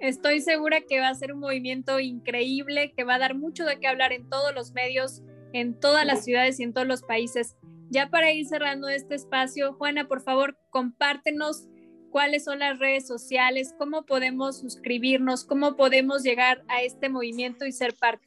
Estoy 0.00 0.40
segura 0.40 0.80
que 0.80 1.00
va 1.00 1.08
a 1.08 1.14
ser 1.14 1.32
un 1.32 1.40
movimiento 1.40 2.00
increíble, 2.00 2.92
que 2.96 3.04
va 3.04 3.14
a 3.14 3.18
dar 3.18 3.34
mucho 3.34 3.64
de 3.64 3.78
qué 3.78 3.86
hablar 3.86 4.12
en 4.12 4.28
todos 4.28 4.54
los 4.54 4.72
medios 4.72 5.22
en 5.52 5.78
todas 5.78 6.06
las 6.06 6.24
ciudades 6.24 6.60
y 6.60 6.62
en 6.62 6.72
todos 6.72 6.86
los 6.86 7.02
países. 7.02 7.56
Ya 7.90 8.08
para 8.08 8.32
ir 8.32 8.46
cerrando 8.46 8.88
este 8.88 9.14
espacio, 9.14 9.74
Juana, 9.74 10.06
por 10.06 10.20
favor, 10.20 10.56
compártenos 10.70 11.66
cuáles 12.10 12.44
son 12.44 12.60
las 12.60 12.78
redes 12.78 13.06
sociales, 13.06 13.74
cómo 13.78 14.04
podemos 14.04 14.58
suscribirnos, 14.58 15.44
cómo 15.44 15.76
podemos 15.76 16.22
llegar 16.22 16.64
a 16.68 16.82
este 16.82 17.08
movimiento 17.08 17.66
y 17.66 17.72
ser 17.72 17.94
parte. 17.94 18.26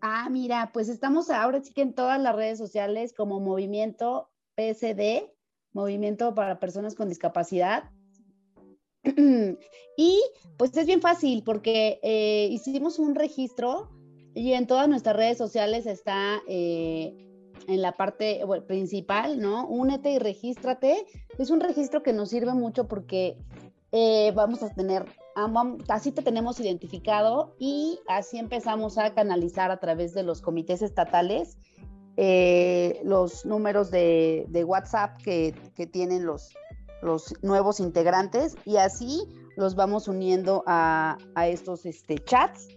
Ah, 0.00 0.28
mira, 0.30 0.70
pues 0.72 0.88
estamos 0.88 1.30
ahora 1.30 1.62
sí 1.62 1.72
que 1.72 1.82
en 1.82 1.94
todas 1.94 2.20
las 2.20 2.36
redes 2.36 2.58
sociales 2.58 3.14
como 3.14 3.40
Movimiento 3.40 4.30
PSD, 4.54 5.30
Movimiento 5.72 6.34
para 6.34 6.60
Personas 6.60 6.94
con 6.94 7.08
Discapacidad. 7.08 7.90
Y 9.96 10.22
pues 10.56 10.76
es 10.76 10.86
bien 10.86 11.00
fácil 11.00 11.42
porque 11.44 12.00
eh, 12.02 12.48
hicimos 12.50 12.98
un 12.98 13.14
registro 13.14 13.90
y 14.34 14.52
en 14.52 14.66
todas 14.66 14.88
nuestras 14.88 15.16
redes 15.16 15.38
sociales 15.38 15.86
está 15.86 16.42
eh, 16.48 17.14
en 17.68 17.82
la 17.82 17.92
parte 17.92 18.40
principal, 18.66 19.40
¿no? 19.40 19.66
Únete 19.68 20.10
y 20.10 20.18
regístrate. 20.18 21.06
Es 21.38 21.50
un 21.50 21.60
registro 21.60 22.02
que 22.02 22.12
nos 22.12 22.30
sirve 22.30 22.52
mucho 22.52 22.88
porque 22.88 23.36
eh, 23.92 24.32
vamos 24.34 24.62
a 24.62 24.74
tener, 24.74 25.06
así 25.88 26.10
te 26.10 26.22
tenemos 26.22 26.58
identificado 26.58 27.54
y 27.58 28.00
así 28.08 28.38
empezamos 28.38 28.98
a 28.98 29.14
canalizar 29.14 29.70
a 29.70 29.78
través 29.78 30.14
de 30.14 30.24
los 30.24 30.40
comités 30.40 30.82
estatales 30.82 31.58
los 33.04 33.44
números 33.44 33.90
de, 33.90 34.64
WhatsApp 34.66 35.20
que, 35.22 35.54
tienen 35.92 36.26
los, 36.26 36.50
los 37.04 37.34
nuevos 37.42 37.80
integrantes 37.80 38.56
y 38.64 38.76
así 38.76 39.22
los 39.56 39.74
vamos 39.74 40.08
uniendo 40.08 40.64
a, 40.66 41.18
a 41.34 41.48
estos 41.48 41.86
este, 41.86 42.18
chats 42.18 42.68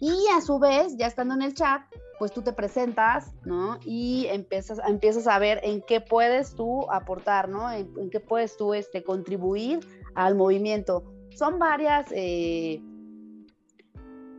y 0.00 0.26
a 0.36 0.40
su 0.40 0.58
vez, 0.58 0.96
ya 0.96 1.06
estando 1.06 1.34
en 1.34 1.42
el 1.42 1.54
chat, 1.54 1.82
pues 2.18 2.32
tú 2.32 2.42
te 2.42 2.52
presentas, 2.52 3.32
¿no? 3.44 3.78
Y 3.84 4.26
empiezas, 4.26 4.78
empiezas 4.86 5.26
a 5.26 5.38
ver 5.38 5.60
en 5.62 5.82
qué 5.82 6.00
puedes 6.00 6.54
tú 6.54 6.90
aportar, 6.90 7.48
¿no? 7.48 7.70
En, 7.70 8.10
qué 8.10 8.20
puedes 8.20 8.56
tú 8.56 8.74
este, 8.74 9.02
contribuir 9.02 9.80
al 10.14 10.34
movimiento. 10.34 11.04
Son 11.30 11.58
varias 11.58 12.06
eh, 12.12 12.82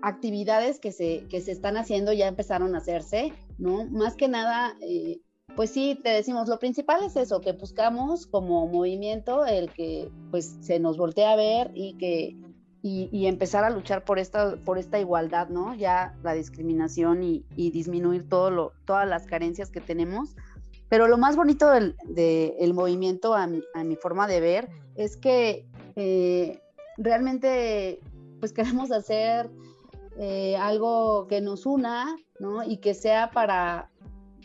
actividades 0.01 0.79
que 0.79 0.91
se, 0.91 1.25
que 1.27 1.41
se 1.41 1.51
están 1.51 1.77
haciendo, 1.77 2.13
ya 2.13 2.27
empezaron 2.27 2.75
a 2.75 2.79
hacerse, 2.79 3.33
¿no? 3.57 3.85
Más 3.85 4.15
que 4.15 4.27
nada, 4.27 4.75
eh, 4.81 5.21
pues 5.57 5.71
sí, 5.71 5.99
te 6.03 6.09
decimos, 6.09 6.47
lo 6.47 6.59
principal 6.59 7.03
es 7.03 7.15
eso, 7.15 7.41
que 7.41 7.51
buscamos 7.53 8.27
como 8.27 8.67
movimiento 8.67 9.43
el 9.43 9.71
que 9.71 10.07
pues 10.29 10.55
se 10.61 10.79
nos 10.79 10.97
voltee 10.97 11.25
a 11.25 11.35
ver 11.35 11.71
y 11.73 11.97
que 11.97 12.37
y, 12.83 13.25
empezar 13.25 13.63
a 13.63 13.69
luchar 13.71 14.05
por 14.05 14.19
esta, 14.19 14.55
por 14.63 14.77
esta 14.77 14.99
igualdad, 14.99 15.49
¿no? 15.49 15.73
Ya 15.73 16.15
la 16.23 16.33
discriminación 16.33 17.23
y, 17.23 17.43
disminuir 17.71 18.29
todas 18.29 19.09
las 19.09 19.25
carencias 19.25 19.71
que 19.71 19.81
tenemos. 19.81 20.35
Pero 20.87 21.07
lo 21.07 21.17
más 21.17 21.35
bonito 21.35 21.69
del, 21.69 21.95
movimiento, 22.73 23.33
a 23.33 23.47
mi, 23.47 23.95
forma 23.97 24.27
de 24.27 24.39
ver, 24.39 24.69
es 24.95 25.17
que 25.17 25.65
eh, 25.95 26.61
realmente 26.97 27.99
pues 28.39 28.53
queremos 28.53 28.91
hacer 28.91 29.49
eh, 30.17 30.55
algo 30.55 31.27
que 31.27 31.41
nos 31.41 31.65
una, 31.65 32.15
¿no? 32.39 32.63
Y 32.63 32.77
que 32.77 32.93
sea 32.93 33.31
para 33.31 33.89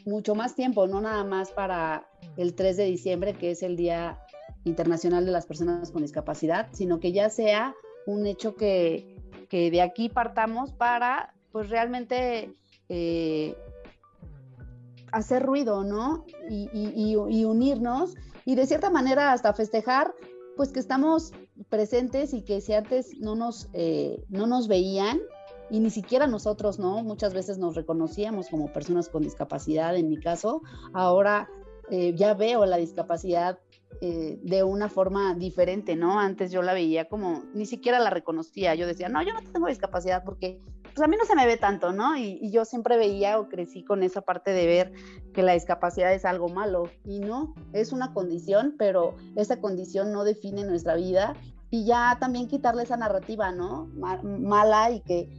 mucho 0.04 0.34
más 0.34 0.54
tiempo, 0.54 0.86
no 0.86 1.00
nada 1.00 1.24
más 1.24 1.50
para 1.50 2.06
el 2.36 2.54
3 2.54 2.76
de 2.76 2.84
diciembre, 2.84 3.34
que 3.34 3.52
es 3.52 3.62
el 3.62 3.76
Día 3.76 4.18
Internacional 4.64 5.24
de 5.24 5.32
las 5.32 5.46
Personas 5.46 5.90
con 5.90 6.02
Discapacidad, 6.02 6.68
sino 6.72 7.00
que 7.00 7.12
ya 7.12 7.30
sea 7.30 7.74
un 8.06 8.26
hecho 8.26 8.54
que, 8.54 9.16
que 9.48 9.70
de 9.70 9.82
aquí 9.82 10.08
partamos 10.08 10.72
para, 10.72 11.34
pues 11.50 11.70
realmente 11.70 12.54
eh, 12.88 13.56
hacer 15.12 15.42
ruido, 15.42 15.84
¿no? 15.84 16.24
Y, 16.50 16.68
y, 16.72 17.44
unirnos 17.44 18.14
y 18.44 18.54
de 18.54 18.66
cierta 18.66 18.90
manera 18.90 19.32
hasta 19.32 19.52
festejar, 19.52 20.14
pues 20.56 20.72
que 20.72 20.80
estamos 20.80 21.32
presentes 21.68 22.34
y 22.34 22.42
que 22.42 22.60
si 22.60 22.72
antes 22.72 23.18
no 23.18 23.36
nos, 23.36 23.68
eh, 23.72 24.24
no 24.28 24.46
nos 24.46 24.68
veían, 24.68 25.20
y 25.70 25.80
ni 25.80 25.90
siquiera 25.90 26.26
nosotros, 26.26 26.78
¿no? 26.78 27.02
Muchas 27.02 27.34
veces 27.34 27.58
nos 27.58 27.74
reconocíamos 27.74 28.48
como 28.48 28.72
personas 28.72 29.08
con 29.08 29.22
discapacidad, 29.22 29.96
en 29.96 30.08
mi 30.08 30.18
caso, 30.18 30.62
ahora 30.92 31.48
eh, 31.90 32.14
ya 32.14 32.34
veo 32.34 32.64
la 32.66 32.76
discapacidad 32.76 33.58
eh, 34.00 34.38
de 34.42 34.62
una 34.62 34.88
forma 34.88 35.34
diferente, 35.34 35.96
¿no? 35.96 36.18
Antes 36.18 36.50
yo 36.50 36.62
la 36.62 36.72
veía 36.72 37.08
como, 37.08 37.44
ni 37.54 37.66
siquiera 37.66 37.98
la 38.00 38.10
reconocía, 38.10 38.74
yo 38.74 38.86
decía, 38.86 39.08
no, 39.08 39.22
yo 39.22 39.32
no 39.32 39.40
tengo 39.52 39.66
discapacidad 39.66 40.24
porque 40.24 40.58
pues 40.82 41.06
a 41.06 41.08
mí 41.08 41.16
no 41.16 41.24
se 41.24 41.34
me 41.34 41.46
ve 41.46 41.56
tanto, 41.56 41.92
¿no? 41.92 42.16
Y, 42.16 42.38
y, 42.40 42.50
yo 42.50 42.64
siempre 42.64 42.96
veía 42.98 43.38
o 43.38 43.48
crecí 43.48 43.82
con 43.82 44.02
esa 44.02 44.20
parte 44.20 44.50
de 44.50 44.66
ver 44.66 44.92
que 45.32 45.42
la 45.42 45.52
discapacidad 45.52 46.12
es 46.12 46.24
algo 46.24 46.48
malo 46.48 46.90
y 47.04 47.20
no, 47.20 47.54
es 47.72 47.92
una 47.92 48.12
condición, 48.12 48.74
pero 48.78 49.14
esa 49.36 49.60
condición 49.60 50.12
no 50.12 50.24
define 50.24 50.64
nuestra 50.64 50.96
vida 50.96 51.34
y 51.70 51.86
ya 51.86 52.18
también 52.20 52.48
quitarle 52.48 52.82
esa 52.82 52.98
narrativa, 52.98 53.50
¿no? 53.50 53.86
Mala 54.22 54.90
y 54.90 55.00
que 55.00 55.30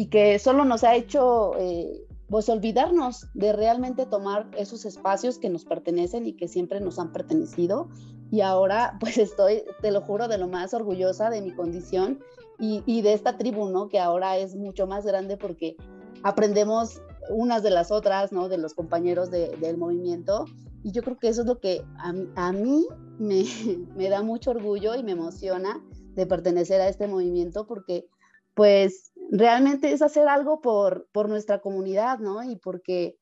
y 0.00 0.06
que 0.06 0.38
solo 0.38 0.64
nos 0.64 0.82
ha 0.82 0.96
hecho 0.96 1.52
eh, 1.58 2.06
pues 2.30 2.48
olvidarnos 2.48 3.26
de 3.34 3.52
realmente 3.52 4.06
tomar 4.06 4.50
esos 4.56 4.86
espacios 4.86 5.36
que 5.36 5.50
nos 5.50 5.66
pertenecen 5.66 6.26
y 6.26 6.32
que 6.32 6.48
siempre 6.48 6.80
nos 6.80 6.98
han 6.98 7.12
pertenecido. 7.12 7.90
Y 8.30 8.40
ahora 8.40 8.96
pues 8.98 9.18
estoy, 9.18 9.62
te 9.82 9.90
lo 9.90 10.00
juro, 10.00 10.26
de 10.26 10.38
lo 10.38 10.48
más 10.48 10.72
orgullosa 10.72 11.28
de 11.28 11.42
mi 11.42 11.52
condición 11.52 12.18
y, 12.58 12.82
y 12.86 13.02
de 13.02 13.12
esta 13.12 13.36
tribu, 13.36 13.68
¿no? 13.68 13.90
Que 13.90 13.98
ahora 13.98 14.38
es 14.38 14.56
mucho 14.56 14.86
más 14.86 15.04
grande 15.04 15.36
porque 15.36 15.76
aprendemos 16.22 17.02
unas 17.28 17.62
de 17.62 17.68
las 17.68 17.90
otras, 17.90 18.32
¿no? 18.32 18.48
De 18.48 18.56
los 18.56 18.72
compañeros 18.72 19.30
de, 19.30 19.54
del 19.58 19.76
movimiento. 19.76 20.46
Y 20.82 20.92
yo 20.92 21.02
creo 21.02 21.18
que 21.18 21.28
eso 21.28 21.42
es 21.42 21.46
lo 21.46 21.60
que 21.60 21.84
a, 21.98 22.14
a 22.36 22.52
mí 22.52 22.86
me, 23.18 23.44
me 23.96 24.08
da 24.08 24.22
mucho 24.22 24.52
orgullo 24.52 24.94
y 24.94 25.02
me 25.02 25.12
emociona 25.12 25.78
de 26.14 26.24
pertenecer 26.24 26.80
a 26.80 26.88
este 26.88 27.06
movimiento 27.06 27.66
porque 27.66 28.08
pues 28.54 29.09
realmente 29.30 29.92
es 29.92 30.02
hacer 30.02 30.28
algo 30.28 30.60
por, 30.60 31.08
por 31.12 31.28
nuestra 31.28 31.60
comunidad, 31.60 32.18
¿no? 32.18 32.42
Y 32.42 32.56
porque, 32.56 33.16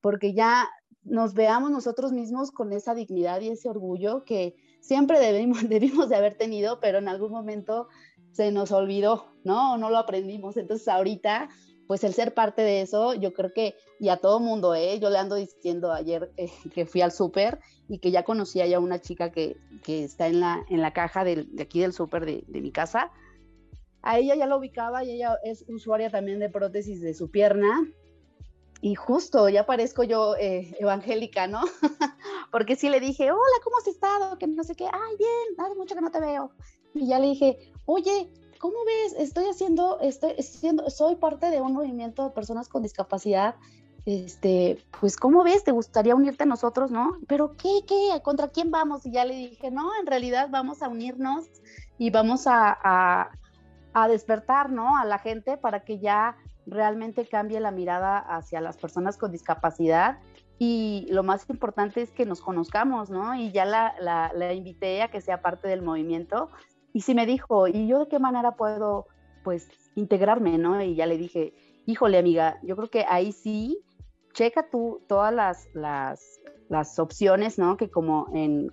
porque 0.00 0.32
ya 0.32 0.68
nos 1.02 1.34
veamos 1.34 1.70
nosotros 1.70 2.12
mismos 2.12 2.50
con 2.50 2.72
esa 2.72 2.94
dignidad 2.94 3.40
y 3.40 3.48
ese 3.48 3.68
orgullo 3.68 4.24
que 4.24 4.54
siempre 4.80 5.18
debimos, 5.18 5.58
debimos 5.68 6.08
de 6.08 6.16
haber 6.16 6.36
tenido, 6.36 6.80
pero 6.80 6.98
en 6.98 7.08
algún 7.08 7.32
momento 7.32 7.88
se 8.32 8.50
nos 8.52 8.72
olvidó, 8.72 9.26
¿no? 9.44 9.76
no 9.76 9.90
lo 9.90 9.98
aprendimos. 9.98 10.56
Entonces 10.56 10.86
ahorita, 10.88 11.48
pues 11.86 12.04
el 12.04 12.14
ser 12.14 12.32
parte 12.32 12.62
de 12.62 12.80
eso, 12.80 13.14
yo 13.14 13.32
creo 13.32 13.52
que, 13.52 13.74
y 13.98 14.08
a 14.08 14.16
todo 14.16 14.40
mundo, 14.40 14.74
¿eh? 14.74 14.98
Yo 15.00 15.10
le 15.10 15.18
ando 15.18 15.34
diciendo 15.34 15.92
ayer 15.92 16.32
eh, 16.36 16.50
que 16.72 16.86
fui 16.86 17.00
al 17.00 17.12
súper 17.12 17.60
y 17.88 17.98
que 17.98 18.10
ya 18.10 18.24
conocía 18.24 18.66
ya 18.66 18.78
una 18.78 19.00
chica 19.00 19.30
que, 19.30 19.56
que 19.82 20.04
está 20.04 20.26
en 20.28 20.40
la, 20.40 20.64
en 20.70 20.80
la 20.80 20.92
caja 20.92 21.24
de, 21.24 21.44
de 21.44 21.62
aquí 21.62 21.80
del 21.80 21.92
súper 21.92 22.24
de, 22.24 22.44
de 22.46 22.60
mi 22.60 22.72
casa, 22.72 23.12
a 24.04 24.18
ella 24.18 24.34
ya 24.34 24.46
la 24.46 24.56
ubicaba 24.56 25.02
y 25.02 25.12
ella 25.12 25.38
es 25.42 25.64
usuaria 25.66 26.10
también 26.10 26.38
de 26.38 26.50
prótesis 26.50 27.00
de 27.00 27.14
su 27.14 27.30
pierna. 27.30 27.88
Y 28.82 28.96
justo 28.96 29.48
ya 29.48 29.64
parezco 29.64 30.04
yo 30.04 30.36
eh, 30.36 30.76
evangélica, 30.78 31.46
¿no? 31.46 31.62
Porque 32.52 32.76
sí 32.76 32.90
le 32.90 33.00
dije, 33.00 33.32
hola, 33.32 33.56
¿cómo 33.64 33.78
has 33.78 33.86
estado? 33.86 34.38
Que 34.38 34.46
no 34.46 34.62
sé 34.62 34.74
qué, 34.74 34.84
ay, 34.84 35.16
bien, 35.18 35.58
hace 35.58 35.74
mucho 35.74 35.94
que 35.94 36.02
no 36.02 36.10
te 36.10 36.20
veo. 36.20 36.50
Y 36.92 37.06
ya 37.06 37.18
le 37.18 37.28
dije, 37.28 37.72
oye, 37.86 38.30
¿cómo 38.58 38.76
ves? 38.84 39.14
Estoy 39.18 39.46
haciendo, 39.46 39.98
estoy 40.00 40.34
siendo, 40.42 40.90
soy 40.90 41.16
parte 41.16 41.48
de 41.48 41.62
un 41.62 41.72
movimiento 41.72 42.24
de 42.24 42.30
personas 42.30 42.68
con 42.68 42.82
discapacidad. 42.82 43.54
Este, 44.04 44.84
pues, 45.00 45.16
¿cómo 45.16 45.44
ves? 45.44 45.64
¿Te 45.64 45.72
gustaría 45.72 46.14
unirte 46.14 46.42
a 46.42 46.46
nosotros, 46.46 46.90
no? 46.90 47.16
Pero, 47.26 47.56
¿qué, 47.56 47.80
qué? 47.88 48.20
¿Contra 48.22 48.48
quién 48.48 48.70
vamos? 48.70 49.06
Y 49.06 49.12
ya 49.12 49.24
le 49.24 49.34
dije, 49.34 49.70
no, 49.70 49.88
en 49.98 50.06
realidad 50.06 50.48
vamos 50.50 50.82
a 50.82 50.88
unirnos 50.88 51.46
y 51.96 52.10
vamos 52.10 52.46
a 52.46 52.76
a 52.84 53.30
despertar, 54.08 54.70
¿no? 54.70 54.96
A 54.98 55.04
la 55.04 55.18
gente 55.18 55.56
para 55.56 55.84
que 55.84 55.98
ya 55.98 56.36
realmente 56.66 57.26
cambie 57.26 57.60
la 57.60 57.70
mirada 57.70 58.18
hacia 58.18 58.60
las 58.60 58.76
personas 58.76 59.16
con 59.16 59.32
discapacidad 59.32 60.18
y 60.58 61.06
lo 61.10 61.22
más 61.22 61.48
importante 61.50 62.02
es 62.02 62.10
que 62.10 62.26
nos 62.26 62.40
conozcamos, 62.40 63.10
¿no? 63.10 63.34
Y 63.34 63.52
ya 63.52 63.64
la, 63.64 63.94
la, 64.00 64.52
invité 64.52 65.02
a 65.02 65.10
que 65.10 65.20
sea 65.20 65.42
parte 65.42 65.68
del 65.68 65.82
movimiento 65.82 66.50
y 66.92 67.00
sí 67.00 67.14
me 67.14 67.26
dijo, 67.26 67.66
¿y 67.66 67.88
yo 67.88 68.00
de 68.00 68.08
qué 68.08 68.18
manera 68.18 68.52
puedo, 68.52 69.06
pues, 69.42 69.68
integrarme, 69.96 70.58
¿no? 70.58 70.80
Y 70.80 70.94
ya 70.94 71.06
le 71.06 71.18
dije, 71.18 71.54
híjole, 71.86 72.18
amiga, 72.18 72.58
yo 72.62 72.76
creo 72.76 72.88
que 72.88 73.04
ahí 73.08 73.32
sí, 73.32 73.78
checa 74.32 74.70
tú 74.70 75.02
todas 75.08 75.34
las, 75.34 75.68
las, 75.74 76.40
las 76.68 76.98
opciones, 76.98 77.58
¿no? 77.58 77.76
Que 77.76 77.90
como 77.90 78.28
en, 78.32 78.72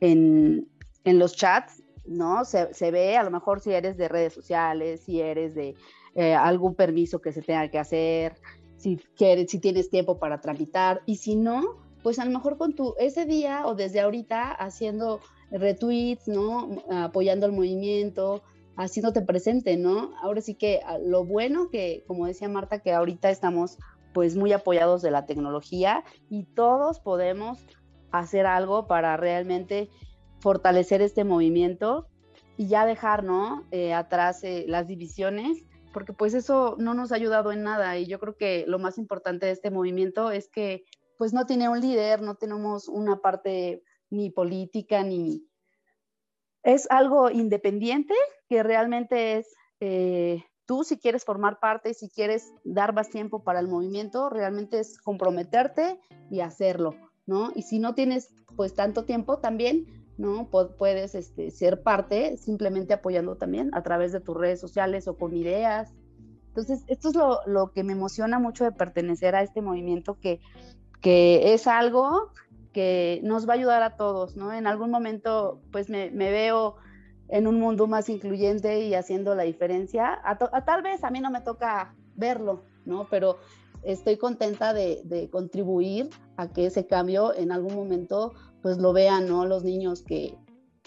en, 0.00 0.66
en 1.04 1.18
los 1.18 1.36
chats 1.36 1.82
¿no? 2.04 2.44
Se, 2.44 2.72
se, 2.74 2.90
ve 2.90 3.16
a 3.16 3.22
lo 3.22 3.30
mejor 3.30 3.60
si 3.60 3.72
eres 3.72 3.96
de 3.96 4.08
redes 4.08 4.32
sociales, 4.32 5.02
si 5.04 5.20
eres 5.20 5.54
de 5.54 5.74
eh, 6.14 6.34
algún 6.34 6.74
permiso 6.74 7.20
que 7.20 7.32
se 7.32 7.42
tenga 7.42 7.68
que 7.68 7.78
hacer, 7.78 8.34
si, 8.76 9.00
si 9.46 9.58
tienes 9.60 9.90
tiempo 9.90 10.18
para 10.18 10.40
tramitar 10.40 11.02
y 11.06 11.16
si 11.16 11.36
no, 11.36 11.76
pues 12.02 12.18
a 12.18 12.24
lo 12.24 12.32
mejor 12.32 12.58
con 12.58 12.74
tu 12.74 12.94
ese 12.98 13.26
día 13.26 13.66
o 13.66 13.74
desde 13.74 14.00
ahorita 14.00 14.50
haciendo 14.50 15.20
retweets, 15.50 16.26
¿no? 16.26 16.82
Apoyando 16.90 17.46
el 17.46 17.52
movimiento, 17.52 18.42
haciéndote 18.76 19.22
presente, 19.22 19.76
¿no? 19.76 20.12
Ahora 20.20 20.40
sí 20.40 20.54
que 20.54 20.80
ah, 20.84 20.98
lo 20.98 21.24
bueno 21.24 21.70
que, 21.70 22.04
como 22.06 22.26
decía 22.26 22.48
Marta, 22.48 22.80
que 22.80 22.92
ahorita 22.92 23.30
estamos 23.30 23.78
pues 24.12 24.36
muy 24.36 24.52
apoyados 24.52 25.00
de 25.00 25.10
la 25.10 25.26
tecnología 25.26 26.04
y 26.28 26.44
todos 26.44 27.00
podemos 27.00 27.64
hacer 28.10 28.46
algo 28.46 28.86
para 28.86 29.16
realmente 29.16 29.88
fortalecer 30.42 31.00
este 31.02 31.22
movimiento 31.22 32.08
y 32.56 32.66
ya 32.66 32.84
dejar, 32.84 33.22
¿no? 33.22 33.64
Eh, 33.70 33.94
atrás 33.94 34.42
eh, 34.42 34.64
las 34.66 34.88
divisiones, 34.88 35.64
porque 35.92 36.12
pues 36.12 36.34
eso 36.34 36.74
no 36.78 36.94
nos 36.94 37.12
ha 37.12 37.14
ayudado 37.14 37.52
en 37.52 37.62
nada 37.62 37.96
y 37.96 38.06
yo 38.06 38.18
creo 38.18 38.36
que 38.36 38.64
lo 38.66 38.80
más 38.80 38.98
importante 38.98 39.46
de 39.46 39.52
este 39.52 39.70
movimiento 39.70 40.32
es 40.32 40.48
que 40.48 40.84
pues 41.16 41.32
no 41.32 41.46
tiene 41.46 41.68
un 41.68 41.80
líder, 41.80 42.22
no 42.22 42.34
tenemos 42.34 42.88
una 42.88 43.20
parte 43.20 43.84
ni 44.10 44.30
política 44.30 45.04
ni... 45.04 45.46
Es 46.64 46.90
algo 46.90 47.30
independiente 47.30 48.14
que 48.48 48.62
realmente 48.64 49.38
es 49.38 49.54
eh, 49.78 50.44
tú 50.66 50.82
si 50.82 50.98
quieres 50.98 51.24
formar 51.24 51.60
parte, 51.60 51.94
si 51.94 52.08
quieres 52.08 52.52
dar 52.64 52.92
más 52.94 53.10
tiempo 53.10 53.44
para 53.44 53.60
el 53.60 53.68
movimiento, 53.68 54.28
realmente 54.28 54.80
es 54.80 55.00
comprometerte 55.00 56.00
y 56.30 56.40
hacerlo, 56.40 56.96
¿no? 57.26 57.52
Y 57.54 57.62
si 57.62 57.78
no 57.78 57.94
tienes 57.94 58.34
pues 58.56 58.74
tanto 58.74 59.04
tiempo 59.04 59.38
también, 59.38 60.01
¿no? 60.22 60.48
Puedes 60.78 61.16
este, 61.16 61.50
ser 61.50 61.82
parte 61.82 62.36
simplemente 62.36 62.94
apoyando 62.94 63.34
también 63.34 63.74
a 63.74 63.82
través 63.82 64.12
de 64.12 64.20
tus 64.20 64.36
redes 64.36 64.60
sociales 64.60 65.08
o 65.08 65.16
con 65.16 65.34
ideas. 65.34 65.92
Entonces, 66.46 66.84
esto 66.86 67.08
es 67.08 67.16
lo, 67.46 67.72
que 67.72 67.82
me 67.82 67.92
emociona 67.92 68.38
mucho 68.38 68.62
de 68.62 68.70
pertenecer 68.70 69.34
a 69.34 69.42
este 69.42 69.62
movimiento 69.62 70.18
que, 70.20 70.40
es 71.02 71.66
algo 71.66 72.30
que 72.72 73.20
nos 73.24 73.48
va 73.48 73.54
a 73.54 73.56
ayudar 73.56 73.82
a 73.82 73.96
todos, 73.96 74.36
¿no? 74.36 74.52
En 74.52 74.68
algún 74.68 74.92
momento, 74.92 75.60
pues 75.72 75.90
me, 75.90 76.08
veo 76.10 76.76
en 77.28 77.48
un 77.48 77.58
mundo 77.58 77.88
más 77.88 78.08
incluyente 78.08 78.84
y 78.84 78.94
haciendo 78.94 79.34
la 79.34 79.42
diferencia. 79.42 80.20
A, 80.24 80.38
tal 80.38 80.82
vez 80.82 81.02
a 81.02 81.10
mí 81.10 81.18
no 81.18 81.32
me 81.32 81.40
toca 81.40 81.96
verlo, 82.14 82.62
¿no? 82.84 83.08
Pero 83.10 83.38
estoy 83.82 84.18
contenta 84.18 84.72
de, 84.72 85.28
contribuir 85.32 86.10
a 86.36 86.46
que 86.52 86.66
ese 86.66 86.86
cambio 86.86 87.34
en 87.34 87.50
algún 87.50 87.74
momento 87.74 88.34
pues 88.62 88.78
lo 88.78 88.92
vean, 88.92 89.28
¿no? 89.28 89.44
Los 89.44 89.64
niños 89.64 90.02
que, 90.02 90.36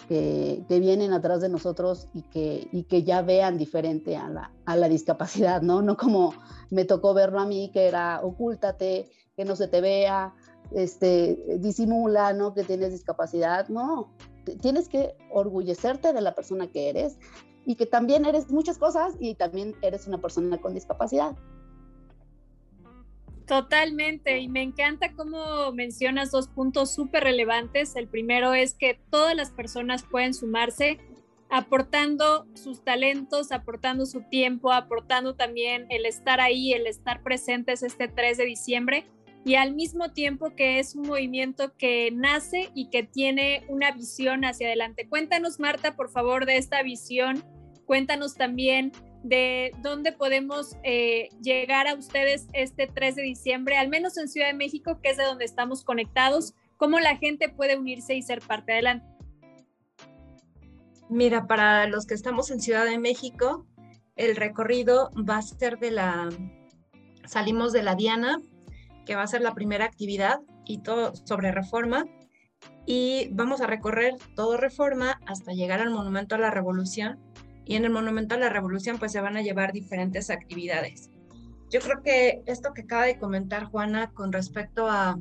que, 0.08 0.64
vienen 0.68 1.12
atrás 1.12 1.40
de 1.40 1.48
nosotros 1.48 2.08
y 2.14 2.22
que, 2.22 2.68
y 2.72 2.84
que 2.84 3.02
ya 3.02 3.22
vean 3.22 3.58
diferente 3.58 4.16
a 4.16 4.28
la, 4.28 4.52
a 4.64 4.76
la 4.76 4.88
discapacidad, 4.88 5.62
¿no? 5.62 5.82
No 5.82 5.96
como 5.96 6.34
me 6.70 6.84
tocó 6.84 7.14
verlo 7.14 7.40
a 7.40 7.46
mí, 7.46 7.70
que 7.72 7.86
era 7.86 8.20
ocúltate, 8.22 9.10
que 9.36 9.44
no 9.44 9.56
se 9.56 9.68
te 9.68 9.80
vea, 9.80 10.34
este, 10.72 11.58
disimula, 11.58 12.32
¿no? 12.32 12.54
Que 12.54 12.64
tienes 12.64 12.92
discapacidad, 12.92 13.68
no. 13.68 14.12
Tienes 14.60 14.88
que 14.88 15.16
orgullecerte 15.30 16.12
de 16.12 16.20
la 16.20 16.34
persona 16.34 16.70
que 16.70 16.88
eres 16.88 17.18
y 17.64 17.74
que 17.74 17.86
también 17.86 18.24
eres 18.24 18.50
muchas 18.50 18.78
cosas 18.78 19.14
y 19.18 19.34
también 19.34 19.74
eres 19.82 20.06
una 20.06 20.20
persona 20.20 20.58
con 20.58 20.72
discapacidad. 20.72 21.36
Totalmente, 23.46 24.40
y 24.40 24.48
me 24.48 24.62
encanta 24.62 25.12
cómo 25.12 25.70
mencionas 25.72 26.32
dos 26.32 26.48
puntos 26.48 26.92
súper 26.92 27.22
relevantes. 27.22 27.94
El 27.94 28.08
primero 28.08 28.54
es 28.54 28.74
que 28.74 28.98
todas 29.10 29.36
las 29.36 29.50
personas 29.50 30.02
pueden 30.02 30.34
sumarse 30.34 30.98
aportando 31.48 32.46
sus 32.54 32.82
talentos, 32.82 33.52
aportando 33.52 34.04
su 34.04 34.22
tiempo, 34.22 34.72
aportando 34.72 35.36
también 35.36 35.86
el 35.90 36.06
estar 36.06 36.40
ahí, 36.40 36.72
el 36.72 36.88
estar 36.88 37.22
presentes 37.22 37.84
este 37.84 38.08
3 38.08 38.36
de 38.36 38.44
diciembre 38.46 39.06
y 39.44 39.54
al 39.54 39.74
mismo 39.74 40.10
tiempo 40.10 40.50
que 40.56 40.80
es 40.80 40.96
un 40.96 41.06
movimiento 41.06 41.72
que 41.76 42.10
nace 42.12 42.70
y 42.74 42.90
que 42.90 43.04
tiene 43.04 43.64
una 43.68 43.92
visión 43.92 44.44
hacia 44.44 44.66
adelante. 44.66 45.08
Cuéntanos, 45.08 45.60
Marta, 45.60 45.94
por 45.94 46.10
favor, 46.10 46.46
de 46.46 46.56
esta 46.56 46.82
visión. 46.82 47.44
Cuéntanos 47.84 48.34
también 48.34 48.90
de 49.28 49.72
dónde 49.82 50.12
podemos 50.12 50.76
eh, 50.84 51.28
llegar 51.42 51.88
a 51.88 51.94
ustedes 51.94 52.46
este 52.52 52.86
3 52.86 53.16
de 53.16 53.22
diciembre, 53.22 53.76
al 53.76 53.88
menos 53.88 54.16
en 54.18 54.28
Ciudad 54.28 54.48
de 54.48 54.54
México, 54.54 55.00
que 55.02 55.10
es 55.10 55.16
de 55.16 55.24
donde 55.24 55.44
estamos 55.44 55.84
conectados, 55.84 56.54
cómo 56.76 57.00
la 57.00 57.16
gente 57.16 57.48
puede 57.48 57.76
unirse 57.76 58.14
y 58.14 58.22
ser 58.22 58.40
parte 58.40 58.72
adelante. 58.72 59.06
Mira, 61.08 61.46
para 61.46 61.86
los 61.86 62.06
que 62.06 62.14
estamos 62.14 62.50
en 62.50 62.60
Ciudad 62.60 62.84
de 62.84 62.98
México, 62.98 63.66
el 64.16 64.36
recorrido 64.36 65.10
va 65.28 65.38
a 65.38 65.42
ser 65.42 65.78
de 65.78 65.90
la, 65.90 66.28
salimos 67.24 67.72
de 67.72 67.82
la 67.82 67.94
Diana, 67.94 68.40
que 69.04 69.16
va 69.16 69.22
a 69.22 69.26
ser 69.26 69.40
la 69.40 69.54
primera 69.54 69.84
actividad 69.84 70.40
y 70.64 70.78
todo 70.78 71.14
sobre 71.14 71.52
reforma, 71.52 72.06
y 72.86 73.28
vamos 73.32 73.60
a 73.60 73.66
recorrer 73.66 74.14
todo 74.34 74.56
reforma 74.56 75.20
hasta 75.26 75.52
llegar 75.52 75.80
al 75.80 75.90
Monumento 75.90 76.34
a 76.34 76.38
la 76.38 76.50
Revolución, 76.50 77.20
y 77.66 77.74
en 77.74 77.84
el 77.84 77.90
Monumento 77.90 78.34
a 78.34 78.38
la 78.38 78.48
Revolución 78.48 78.98
pues 78.98 79.12
se 79.12 79.20
van 79.20 79.36
a 79.36 79.42
llevar 79.42 79.72
diferentes 79.72 80.30
actividades. 80.30 81.10
Yo 81.68 81.80
creo 81.80 82.02
que 82.02 82.42
esto 82.46 82.72
que 82.72 82.82
acaba 82.82 83.04
de 83.04 83.18
comentar 83.18 83.64
Juana 83.64 84.12
con 84.12 84.32
respecto 84.32 84.88
a 84.88 85.18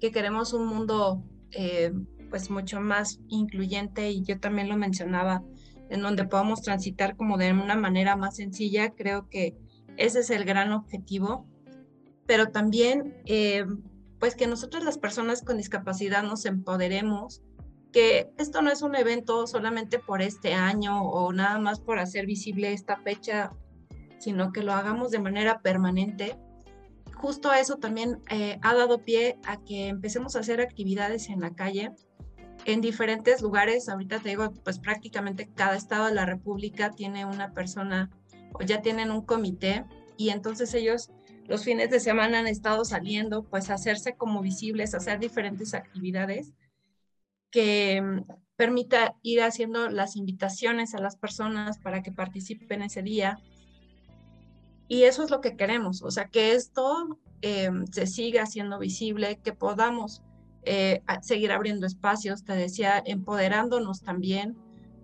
que 0.00 0.10
queremos 0.10 0.54
un 0.54 0.66
mundo 0.66 1.22
eh, 1.52 1.92
pues 2.30 2.50
mucho 2.50 2.80
más 2.80 3.20
incluyente 3.28 4.10
y 4.10 4.22
yo 4.22 4.40
también 4.40 4.68
lo 4.68 4.76
mencionaba, 4.76 5.42
en 5.90 6.00
donde 6.00 6.24
podamos 6.24 6.62
transitar 6.62 7.16
como 7.16 7.36
de 7.36 7.52
una 7.52 7.76
manera 7.76 8.16
más 8.16 8.36
sencilla, 8.36 8.90
creo 8.90 9.28
que 9.28 9.54
ese 9.96 10.20
es 10.20 10.30
el 10.30 10.44
gran 10.44 10.72
objetivo, 10.72 11.46
pero 12.26 12.48
también 12.48 13.14
eh, 13.26 13.66
pues 14.18 14.34
que 14.34 14.46
nosotros 14.46 14.84
las 14.84 14.98
personas 14.98 15.42
con 15.42 15.58
discapacidad 15.58 16.22
nos 16.22 16.46
empoderemos, 16.46 17.42
que 17.94 18.28
esto 18.38 18.60
no 18.60 18.72
es 18.72 18.82
un 18.82 18.96
evento 18.96 19.46
solamente 19.46 20.00
por 20.00 20.20
este 20.20 20.52
año 20.52 21.00
o 21.00 21.32
nada 21.32 21.60
más 21.60 21.78
por 21.78 22.00
hacer 22.00 22.26
visible 22.26 22.72
esta 22.72 22.96
fecha, 22.96 23.52
sino 24.18 24.52
que 24.52 24.64
lo 24.64 24.72
hagamos 24.72 25.12
de 25.12 25.20
manera 25.20 25.60
permanente. 25.60 26.36
Justo 27.14 27.52
eso 27.52 27.76
también 27.76 28.20
eh, 28.30 28.58
ha 28.62 28.74
dado 28.74 28.98
pie 28.98 29.38
a 29.46 29.58
que 29.58 29.86
empecemos 29.86 30.34
a 30.34 30.40
hacer 30.40 30.60
actividades 30.60 31.28
en 31.28 31.38
la 31.38 31.54
calle, 31.54 31.92
en 32.64 32.80
diferentes 32.80 33.40
lugares, 33.42 33.88
ahorita 33.88 34.18
te 34.18 34.30
digo, 34.30 34.50
pues 34.64 34.80
prácticamente 34.80 35.48
cada 35.54 35.76
estado 35.76 36.06
de 36.06 36.14
la 36.14 36.26
República 36.26 36.90
tiene 36.90 37.24
una 37.24 37.52
persona 37.52 38.10
o 38.54 38.64
ya 38.64 38.82
tienen 38.82 39.12
un 39.12 39.24
comité 39.24 39.84
y 40.16 40.30
entonces 40.30 40.74
ellos 40.74 41.12
los 41.46 41.62
fines 41.62 41.90
de 41.90 42.00
semana 42.00 42.40
han 42.40 42.48
estado 42.48 42.84
saliendo, 42.84 43.44
pues 43.44 43.70
a 43.70 43.74
hacerse 43.74 44.14
como 44.14 44.40
visibles, 44.40 44.94
hacer 44.94 45.20
diferentes 45.20 45.74
actividades 45.74 46.54
que 47.54 48.02
mm, 48.02 48.24
permita 48.56 49.14
ir 49.22 49.40
haciendo 49.40 49.88
las 49.88 50.16
invitaciones 50.16 50.92
a 50.94 51.00
las 51.00 51.16
personas 51.16 51.78
para 51.78 52.02
que 52.02 52.10
participen 52.10 52.82
ese 52.82 53.02
día. 53.02 53.38
Y 54.88 55.04
eso 55.04 55.22
es 55.22 55.30
lo 55.30 55.40
que 55.40 55.56
queremos, 55.56 56.02
o 56.02 56.10
sea, 56.10 56.26
que 56.28 56.52
esto 56.52 57.18
eh, 57.42 57.70
se 57.92 58.06
siga 58.06 58.42
haciendo 58.42 58.80
visible, 58.80 59.40
que 59.42 59.52
podamos 59.52 60.22
eh, 60.64 61.02
seguir 61.22 61.52
abriendo 61.52 61.86
espacios, 61.86 62.44
te 62.44 62.54
decía, 62.54 63.00
empoderándonos 63.06 64.02
también, 64.02 64.56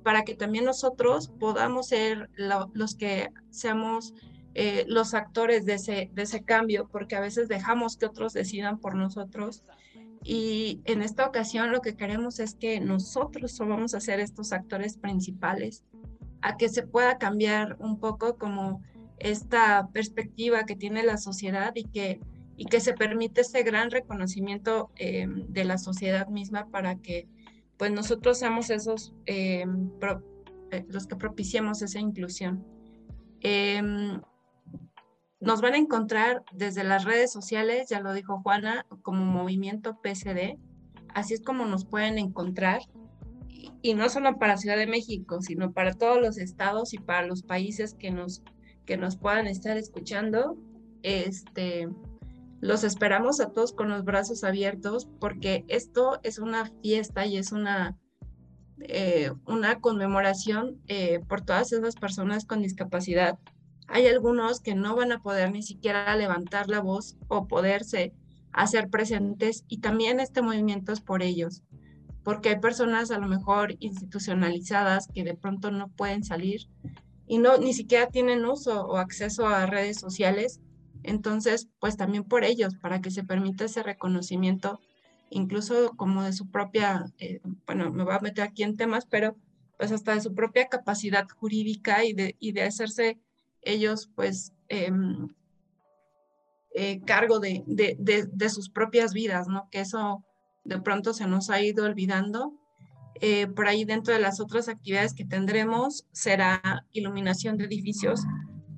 para 0.02 0.24
que 0.24 0.34
también 0.34 0.64
nosotros 0.64 1.28
podamos 1.38 1.86
ser 1.88 2.30
los 2.36 2.96
que 2.96 3.28
seamos 3.50 4.12
eh, 4.54 4.84
los 4.88 5.14
actores 5.14 5.64
de 5.66 5.74
ese, 5.74 6.10
de 6.12 6.22
ese 6.22 6.42
cambio, 6.42 6.88
porque 6.90 7.14
a 7.14 7.20
veces 7.20 7.46
dejamos 7.46 7.96
que 7.96 8.06
otros 8.06 8.32
decidan 8.32 8.80
por 8.80 8.96
nosotros. 8.96 9.62
Y 10.22 10.80
en 10.84 11.02
esta 11.02 11.26
ocasión 11.26 11.72
lo 11.72 11.80
que 11.80 11.96
queremos 11.96 12.40
es 12.40 12.54
que 12.54 12.80
nosotros 12.80 13.58
vamos 13.58 13.94
a 13.94 14.00
ser 14.00 14.20
estos 14.20 14.52
actores 14.52 14.98
principales, 14.98 15.82
a 16.42 16.56
que 16.56 16.68
se 16.68 16.82
pueda 16.82 17.18
cambiar 17.18 17.76
un 17.78 17.98
poco 17.98 18.36
como 18.36 18.82
esta 19.18 19.88
perspectiva 19.92 20.64
que 20.64 20.76
tiene 20.76 21.02
la 21.02 21.16
sociedad 21.16 21.72
y 21.74 21.84
que 21.84 22.20
y 22.60 22.66
que 22.66 22.80
se 22.80 22.92
permite 22.92 23.40
ese 23.40 23.62
gran 23.62 23.90
reconocimiento 23.90 24.90
eh, 24.96 25.26
de 25.26 25.64
la 25.64 25.78
sociedad 25.78 26.28
misma 26.28 26.66
para 26.66 26.96
que 26.96 27.26
pues 27.78 27.90
nosotros 27.90 28.38
seamos 28.38 28.68
esos 28.68 29.14
eh, 29.24 29.64
eh, 30.70 30.84
los 30.88 31.06
que 31.06 31.16
propiciemos 31.16 31.80
esa 31.80 32.00
inclusión. 32.00 32.62
Nos 35.40 35.60
van 35.60 35.74
a 35.74 35.78
encontrar 35.78 36.44
desde 36.52 36.84
las 36.84 37.04
redes 37.04 37.32
sociales, 37.32 37.88
ya 37.88 38.00
lo 38.00 38.12
dijo 38.12 38.40
Juana, 38.42 38.86
como 39.02 39.24
movimiento 39.24 39.98
PSD, 40.02 40.58
así 41.14 41.34
es 41.34 41.42
como 41.42 41.64
nos 41.64 41.84
pueden 41.84 42.18
encontrar 42.18 42.82
y, 43.48 43.72
y 43.82 43.94
no 43.94 44.08
solo 44.08 44.38
para 44.38 44.58
Ciudad 44.58 44.76
de 44.76 44.86
México, 44.86 45.40
sino 45.40 45.72
para 45.72 45.94
todos 45.94 46.20
los 46.20 46.38
estados 46.38 46.92
y 46.92 46.98
para 46.98 47.26
los 47.26 47.42
países 47.42 47.94
que 47.94 48.10
nos, 48.10 48.42
que 48.84 48.96
nos 48.96 49.16
puedan 49.16 49.46
estar 49.46 49.76
escuchando. 49.76 50.56
Este, 51.02 51.88
los 52.60 52.84
esperamos 52.84 53.40
a 53.40 53.50
todos 53.52 53.72
con 53.72 53.88
los 53.88 54.04
brazos 54.04 54.44
abiertos 54.44 55.08
porque 55.18 55.64
esto 55.68 56.20
es 56.22 56.38
una 56.38 56.70
fiesta 56.82 57.24
y 57.24 57.38
es 57.38 57.52
una, 57.52 57.96
eh, 58.80 59.32
una 59.46 59.80
conmemoración 59.80 60.78
eh, 60.86 61.20
por 61.26 61.40
todas 61.40 61.72
esas 61.72 61.96
personas 61.96 62.44
con 62.44 62.60
discapacidad. 62.60 63.38
Hay 63.92 64.06
algunos 64.06 64.60
que 64.60 64.76
no 64.76 64.94
van 64.94 65.10
a 65.10 65.20
poder 65.20 65.50
ni 65.50 65.64
siquiera 65.64 66.14
levantar 66.16 66.68
la 66.68 66.80
voz 66.80 67.16
o 67.26 67.48
poderse 67.48 68.12
hacer 68.52 68.88
presentes 68.88 69.64
y 69.66 69.78
también 69.78 70.20
este 70.20 70.42
movimiento 70.42 70.92
es 70.92 71.00
por 71.00 71.22
ellos, 71.22 71.64
porque 72.22 72.50
hay 72.50 72.60
personas 72.60 73.10
a 73.10 73.18
lo 73.18 73.26
mejor 73.26 73.74
institucionalizadas 73.80 75.08
que 75.12 75.24
de 75.24 75.34
pronto 75.34 75.72
no 75.72 75.88
pueden 75.88 76.22
salir 76.22 76.68
y 77.26 77.38
no 77.38 77.58
ni 77.58 77.74
siquiera 77.74 78.06
tienen 78.06 78.44
uso 78.44 78.86
o 78.86 78.96
acceso 78.96 79.48
a 79.48 79.66
redes 79.66 79.98
sociales. 79.98 80.60
Entonces, 81.02 81.68
pues 81.80 81.96
también 81.96 82.22
por 82.24 82.44
ellos, 82.44 82.74
para 82.76 83.00
que 83.00 83.10
se 83.10 83.24
permita 83.24 83.64
ese 83.64 83.82
reconocimiento, 83.82 84.80
incluso 85.30 85.96
como 85.96 86.22
de 86.22 86.32
su 86.32 86.48
propia, 86.48 87.06
eh, 87.18 87.40
bueno, 87.66 87.90
me 87.90 88.04
voy 88.04 88.14
a 88.14 88.20
meter 88.20 88.44
aquí 88.44 88.62
en 88.62 88.76
temas, 88.76 89.06
pero 89.06 89.36
pues 89.78 89.90
hasta 89.90 90.14
de 90.14 90.20
su 90.20 90.32
propia 90.34 90.68
capacidad 90.68 91.26
jurídica 91.28 92.04
y 92.04 92.12
de, 92.12 92.36
y 92.38 92.52
de 92.52 92.62
hacerse 92.62 93.18
ellos, 93.62 94.10
pues, 94.14 94.52
em, 94.68 95.28
eh, 96.74 97.00
cargo 97.04 97.40
de, 97.40 97.64
de, 97.66 97.96
de, 97.98 98.48
sus 98.48 98.70
propias 98.70 99.12
vidas, 99.12 99.48
¿no? 99.48 99.68
Que 99.70 99.80
eso 99.80 100.24
de 100.64 100.80
pronto 100.80 101.12
se 101.12 101.26
nos 101.26 101.50
ha 101.50 101.60
ido 101.60 101.84
olvidando. 101.84 102.54
Eh, 103.20 103.48
por 103.48 103.66
ahí 103.66 103.84
dentro 103.84 104.14
de 104.14 104.20
las 104.20 104.40
otras 104.40 104.68
actividades 104.68 105.12
que 105.14 105.24
tendremos 105.24 106.06
será 106.12 106.86
iluminación 106.92 107.56
de 107.56 107.64
edificios 107.64 108.22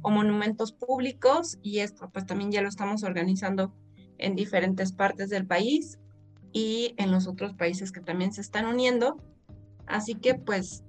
o 0.01 0.11
monumentos 0.11 0.73
públicos 0.73 1.59
y 1.63 1.79
esto 1.79 2.11
pues 2.13 2.27
también 2.27 2.51
ya 2.51 2.63
lo 2.63 2.69
estamos 2.69 3.05
organizando 3.05 3.73
en 4.19 4.35
diferentes 4.35 4.93
partes 4.93 5.29
del 5.29 5.47
país 5.47 5.99
y 6.53 6.95
en 6.97 7.13
los 7.13 7.29
otros 7.29 7.55
países 7.55 7.93
que 7.93 8.01
también 8.01 8.33
se 8.33 8.41
están 8.41 8.67
uniendo. 8.67 9.17
Así 9.87 10.15
que 10.15 10.35
pues 10.35 10.83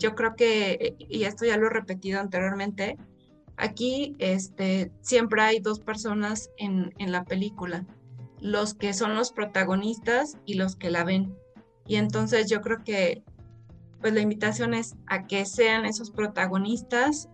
yo 0.00 0.16
creo 0.16 0.34
que, 0.34 0.96
y 0.98 1.24
esto 1.24 1.44
ya 1.44 1.56
lo 1.56 1.66
he 1.66 1.70
repetido 1.70 2.20
anteriormente, 2.20 2.96
aquí 3.56 4.16
este, 4.18 4.90
siempre 5.00 5.42
hay 5.42 5.60
dos 5.60 5.78
personas 5.78 6.50
en, 6.56 6.92
en 6.98 7.12
la 7.12 7.24
película, 7.24 7.86
los 8.40 8.74
que 8.74 8.92
son 8.94 9.14
los 9.14 9.30
protagonistas 9.30 10.36
y 10.44 10.54
los 10.54 10.74
que 10.74 10.90
la 10.90 11.04
ven. 11.04 11.36
Y 11.86 11.96
entonces 11.96 12.50
yo 12.50 12.60
creo 12.60 12.82
que 12.82 13.22
pues 14.00 14.14
la 14.14 14.20
invitación 14.20 14.74
es 14.74 14.96
a 15.06 15.26
que 15.26 15.44
sean 15.44 15.84
esos 15.84 16.10
protagonistas 16.10 17.28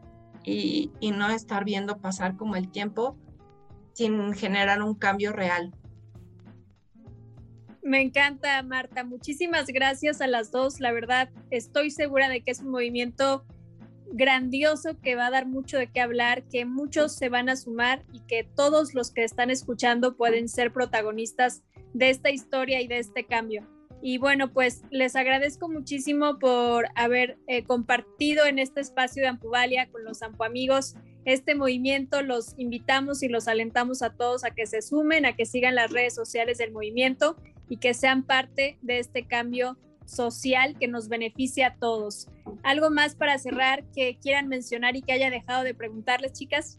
y, 0.44 0.92
no 1.16 1.28
estar 1.30 1.64
viendo 1.64 1.98
pasar 1.98 2.36
como 2.36 2.56
el 2.56 2.70
tiempo 2.70 3.16
sin 3.94 4.32
generar 4.34 4.82
un 4.82 4.94
cambio 4.94 5.32
real. 5.32 5.74
Me 7.86 8.00
encanta, 8.00 8.60
Marta. 8.64 9.04
Muchísimas 9.04 9.68
gracias 9.68 10.20
a 10.20 10.26
las 10.26 10.50
dos. 10.50 10.80
La 10.80 10.90
verdad, 10.90 11.30
estoy 11.52 11.92
segura 11.92 12.28
de 12.28 12.40
que 12.40 12.50
es 12.50 12.58
un 12.58 12.70
movimiento 12.70 13.44
grandioso 14.08 15.00
que 15.00 15.14
va 15.14 15.28
a 15.28 15.30
dar 15.30 15.46
mucho 15.46 15.78
de 15.78 15.86
qué 15.86 16.00
hablar, 16.00 16.42
que 16.48 16.64
muchos 16.64 17.14
se 17.14 17.28
van 17.28 17.48
a 17.48 17.54
sumar 17.54 18.02
y 18.12 18.22
que 18.26 18.42
todos 18.42 18.92
los 18.92 19.12
que 19.12 19.22
están 19.22 19.50
escuchando 19.50 20.16
pueden 20.16 20.48
ser 20.48 20.72
protagonistas 20.72 21.62
de 21.94 22.10
esta 22.10 22.30
historia 22.30 22.80
y 22.80 22.88
de 22.88 22.98
este 22.98 23.24
cambio. 23.24 23.64
Y 24.02 24.18
bueno, 24.18 24.52
pues 24.52 24.82
les 24.90 25.14
agradezco 25.14 25.68
muchísimo 25.68 26.40
por 26.40 26.88
haber 26.96 27.38
eh, 27.46 27.62
compartido 27.62 28.46
en 28.46 28.58
este 28.58 28.80
espacio 28.80 29.22
de 29.22 29.28
Ampuvalia 29.28 29.88
con 29.92 30.02
los 30.02 30.22
ampuamigos 30.22 30.96
este 31.24 31.54
movimiento. 31.54 32.22
Los 32.22 32.54
invitamos 32.56 33.22
y 33.22 33.28
los 33.28 33.46
alentamos 33.46 34.02
a 34.02 34.10
todos 34.10 34.42
a 34.42 34.50
que 34.50 34.66
se 34.66 34.82
sumen, 34.82 35.24
a 35.24 35.36
que 35.36 35.46
sigan 35.46 35.76
las 35.76 35.92
redes 35.92 36.16
sociales 36.16 36.58
del 36.58 36.72
movimiento 36.72 37.36
y 37.68 37.78
que 37.78 37.94
sean 37.94 38.22
parte 38.22 38.78
de 38.82 38.98
este 38.98 39.26
cambio 39.26 39.76
social 40.06 40.76
que 40.78 40.88
nos 40.88 41.08
beneficia 41.08 41.68
a 41.68 41.74
todos. 41.74 42.28
¿Algo 42.62 42.90
más 42.90 43.14
para 43.14 43.38
cerrar 43.38 43.84
que 43.94 44.18
quieran 44.20 44.48
mencionar 44.48 44.96
y 44.96 45.02
que 45.02 45.12
haya 45.12 45.30
dejado 45.30 45.64
de 45.64 45.74
preguntarles, 45.74 46.32
chicas? 46.32 46.78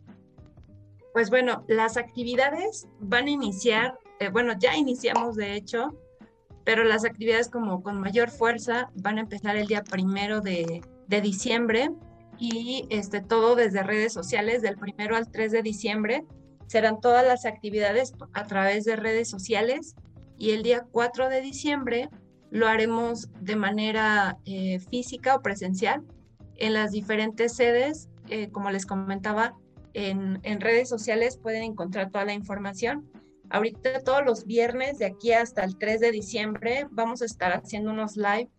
Pues 1.14 1.30
bueno, 1.30 1.66
las 1.68 1.98
actividades 1.98 2.88
van 3.00 3.26
a 3.26 3.32
iniciar, 3.32 3.98
eh, 4.20 4.30
bueno, 4.30 4.54
ya 4.58 4.76
iniciamos 4.76 5.36
de 5.36 5.56
hecho, 5.56 5.98
pero 6.64 6.84
las 6.84 7.06
actividades 7.06 7.50
como 7.50 7.82
con 7.82 8.00
mayor 8.00 8.30
fuerza 8.30 8.92
van 8.96 9.18
a 9.18 9.22
empezar 9.22 9.56
el 9.56 9.68
día 9.68 9.84
primero 9.84 10.42
de, 10.42 10.82
diciembre 11.08 11.92
y 12.38 12.86
este, 12.90 13.22
todo 13.22 13.56
desde 13.56 13.84
redes 13.84 14.14
sociales 14.14 14.62
del 14.62 14.78
primero 14.78 15.16
al 15.16 15.32
3 15.32 15.54
de 15.54 15.62
diciembre. 15.62 16.26
Serán 16.68 17.00
todas 17.00 17.26
las 17.26 17.46
actividades 17.46 18.14
a 18.34 18.44
través 18.44 18.84
de 18.84 18.98
redes 18.98 19.30
sociales 19.30 19.96
y 20.38 20.52
el 20.52 20.64
día 20.64 20.86
4 20.92 21.30
de 21.30 21.42
diciembre 21.42 22.10
lo 22.50 22.68
haremos 22.68 23.30
de 23.42 23.56
manera 23.56 24.38
eh, 24.46 24.80
física 24.80 25.36
o 25.36 25.42
presencial 25.42 26.04
en 26.56 26.74
las 26.74 26.92
diferentes 26.92 27.56
sedes. 27.56 28.10
Eh, 28.30 28.50
como 28.52 28.72
les 28.72 28.86
comentaba, 28.86 29.56
en, 29.94 30.62
redes 30.62 30.90
sociales 30.90 31.38
pueden 31.38 31.64
encontrar 31.64 32.12
toda 32.12 32.26
la 32.26 32.34
información. 32.34 33.10
Ahorita 33.50 34.04
todos 34.04 34.24
los 34.26 34.46
viernes 34.46 35.00
de 35.00 35.06
aquí 35.06 35.32
hasta 35.32 35.64
el 35.64 35.78
3 35.78 36.02
de 36.02 36.12
diciembre 36.12 36.88
vamos 36.92 37.22
a 37.22 37.26
estar 37.26 37.54
haciendo 37.54 37.92
unos 37.92 38.18
live 38.18 38.50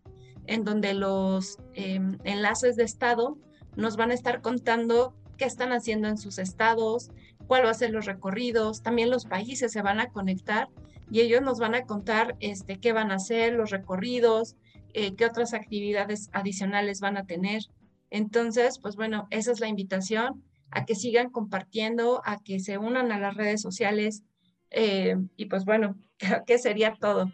en 0.46 0.64
donde 0.64 0.94
los 0.94 1.58
em, 1.74 2.18
enlaces 2.24 2.76
de 2.76 2.84
estado 2.84 3.38
nos 3.76 3.96
van 3.96 4.10
a 4.10 4.14
estar 4.14 4.40
contando 4.40 5.14
qué 5.36 5.44
están 5.44 5.72
haciendo 5.72 6.08
en 6.08 6.16
sus 6.16 6.38
estados, 6.38 7.10
cuál 7.46 7.66
va 7.66 7.70
a 7.70 7.74
ser 7.74 7.90
los 7.90 8.06
recorridos, 8.06 8.82
también 8.82 9.10
los 9.10 9.26
países 9.26 9.70
se 9.70 9.82
van 9.82 10.00
a 10.00 10.08
conectar 10.08 10.68
y 11.10 11.20
ellos 11.20 11.42
nos 11.42 11.58
van 11.58 11.74
a 11.74 11.84
contar 11.84 12.36
este, 12.40 12.78
qué 12.78 12.92
van 12.92 13.10
a 13.10 13.16
hacer, 13.16 13.54
los 13.54 13.70
recorridos, 13.70 14.56
eh, 14.94 15.14
qué 15.16 15.24
otras 15.24 15.54
actividades 15.54 16.30
adicionales 16.32 17.00
van 17.00 17.16
a 17.16 17.26
tener. 17.26 17.62
Entonces, 18.10 18.78
pues 18.78 18.96
bueno, 18.96 19.26
esa 19.30 19.52
es 19.52 19.60
la 19.60 19.68
invitación 19.68 20.42
a 20.70 20.84
que 20.84 20.94
sigan 20.94 21.30
compartiendo, 21.30 22.22
a 22.24 22.38
que 22.42 22.60
se 22.60 22.78
unan 22.78 23.12
a 23.12 23.18
las 23.18 23.34
redes 23.34 23.62
sociales 23.62 24.22
eh, 24.70 25.16
y 25.36 25.46
pues 25.46 25.64
bueno, 25.64 25.96
creo 26.18 26.44
que 26.44 26.58
sería 26.58 26.94
todo. 26.98 27.30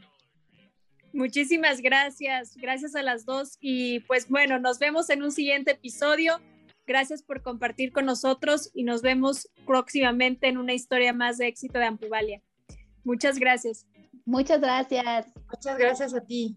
Muchísimas 1.13 1.81
gracias, 1.81 2.57
gracias 2.57 2.97
a 2.97 3.03
las 3.03 3.25
dos 3.25 3.57
y 3.61 4.01
pues 4.01 4.29
bueno, 4.29 4.59
nos 4.59 4.81
vemos 4.81 5.11
en 5.11 5.23
un 5.23 5.31
siguiente 5.31 5.73
episodio. 5.73 6.41
Gracias 6.87 7.23
por 7.23 7.41
compartir 7.41 7.93
con 7.93 8.05
nosotros 8.05 8.71
y 8.75 8.83
nos 8.83 9.01
vemos 9.01 9.49
próximamente 9.65 10.49
en 10.49 10.59
una 10.59 10.75
historia 10.75 11.13
más 11.13 11.39
de 11.39 11.47
éxito 11.47 11.79
de 11.79 11.87
Ampuvalia. 11.87 12.43
Muchas 13.05 13.39
gracias. 13.39 13.87
Muchas 14.25 14.61
gracias. 14.61 15.27
Muchas 15.51 15.79
gracias 15.79 16.15
a 16.15 16.21
ti. 16.21 16.57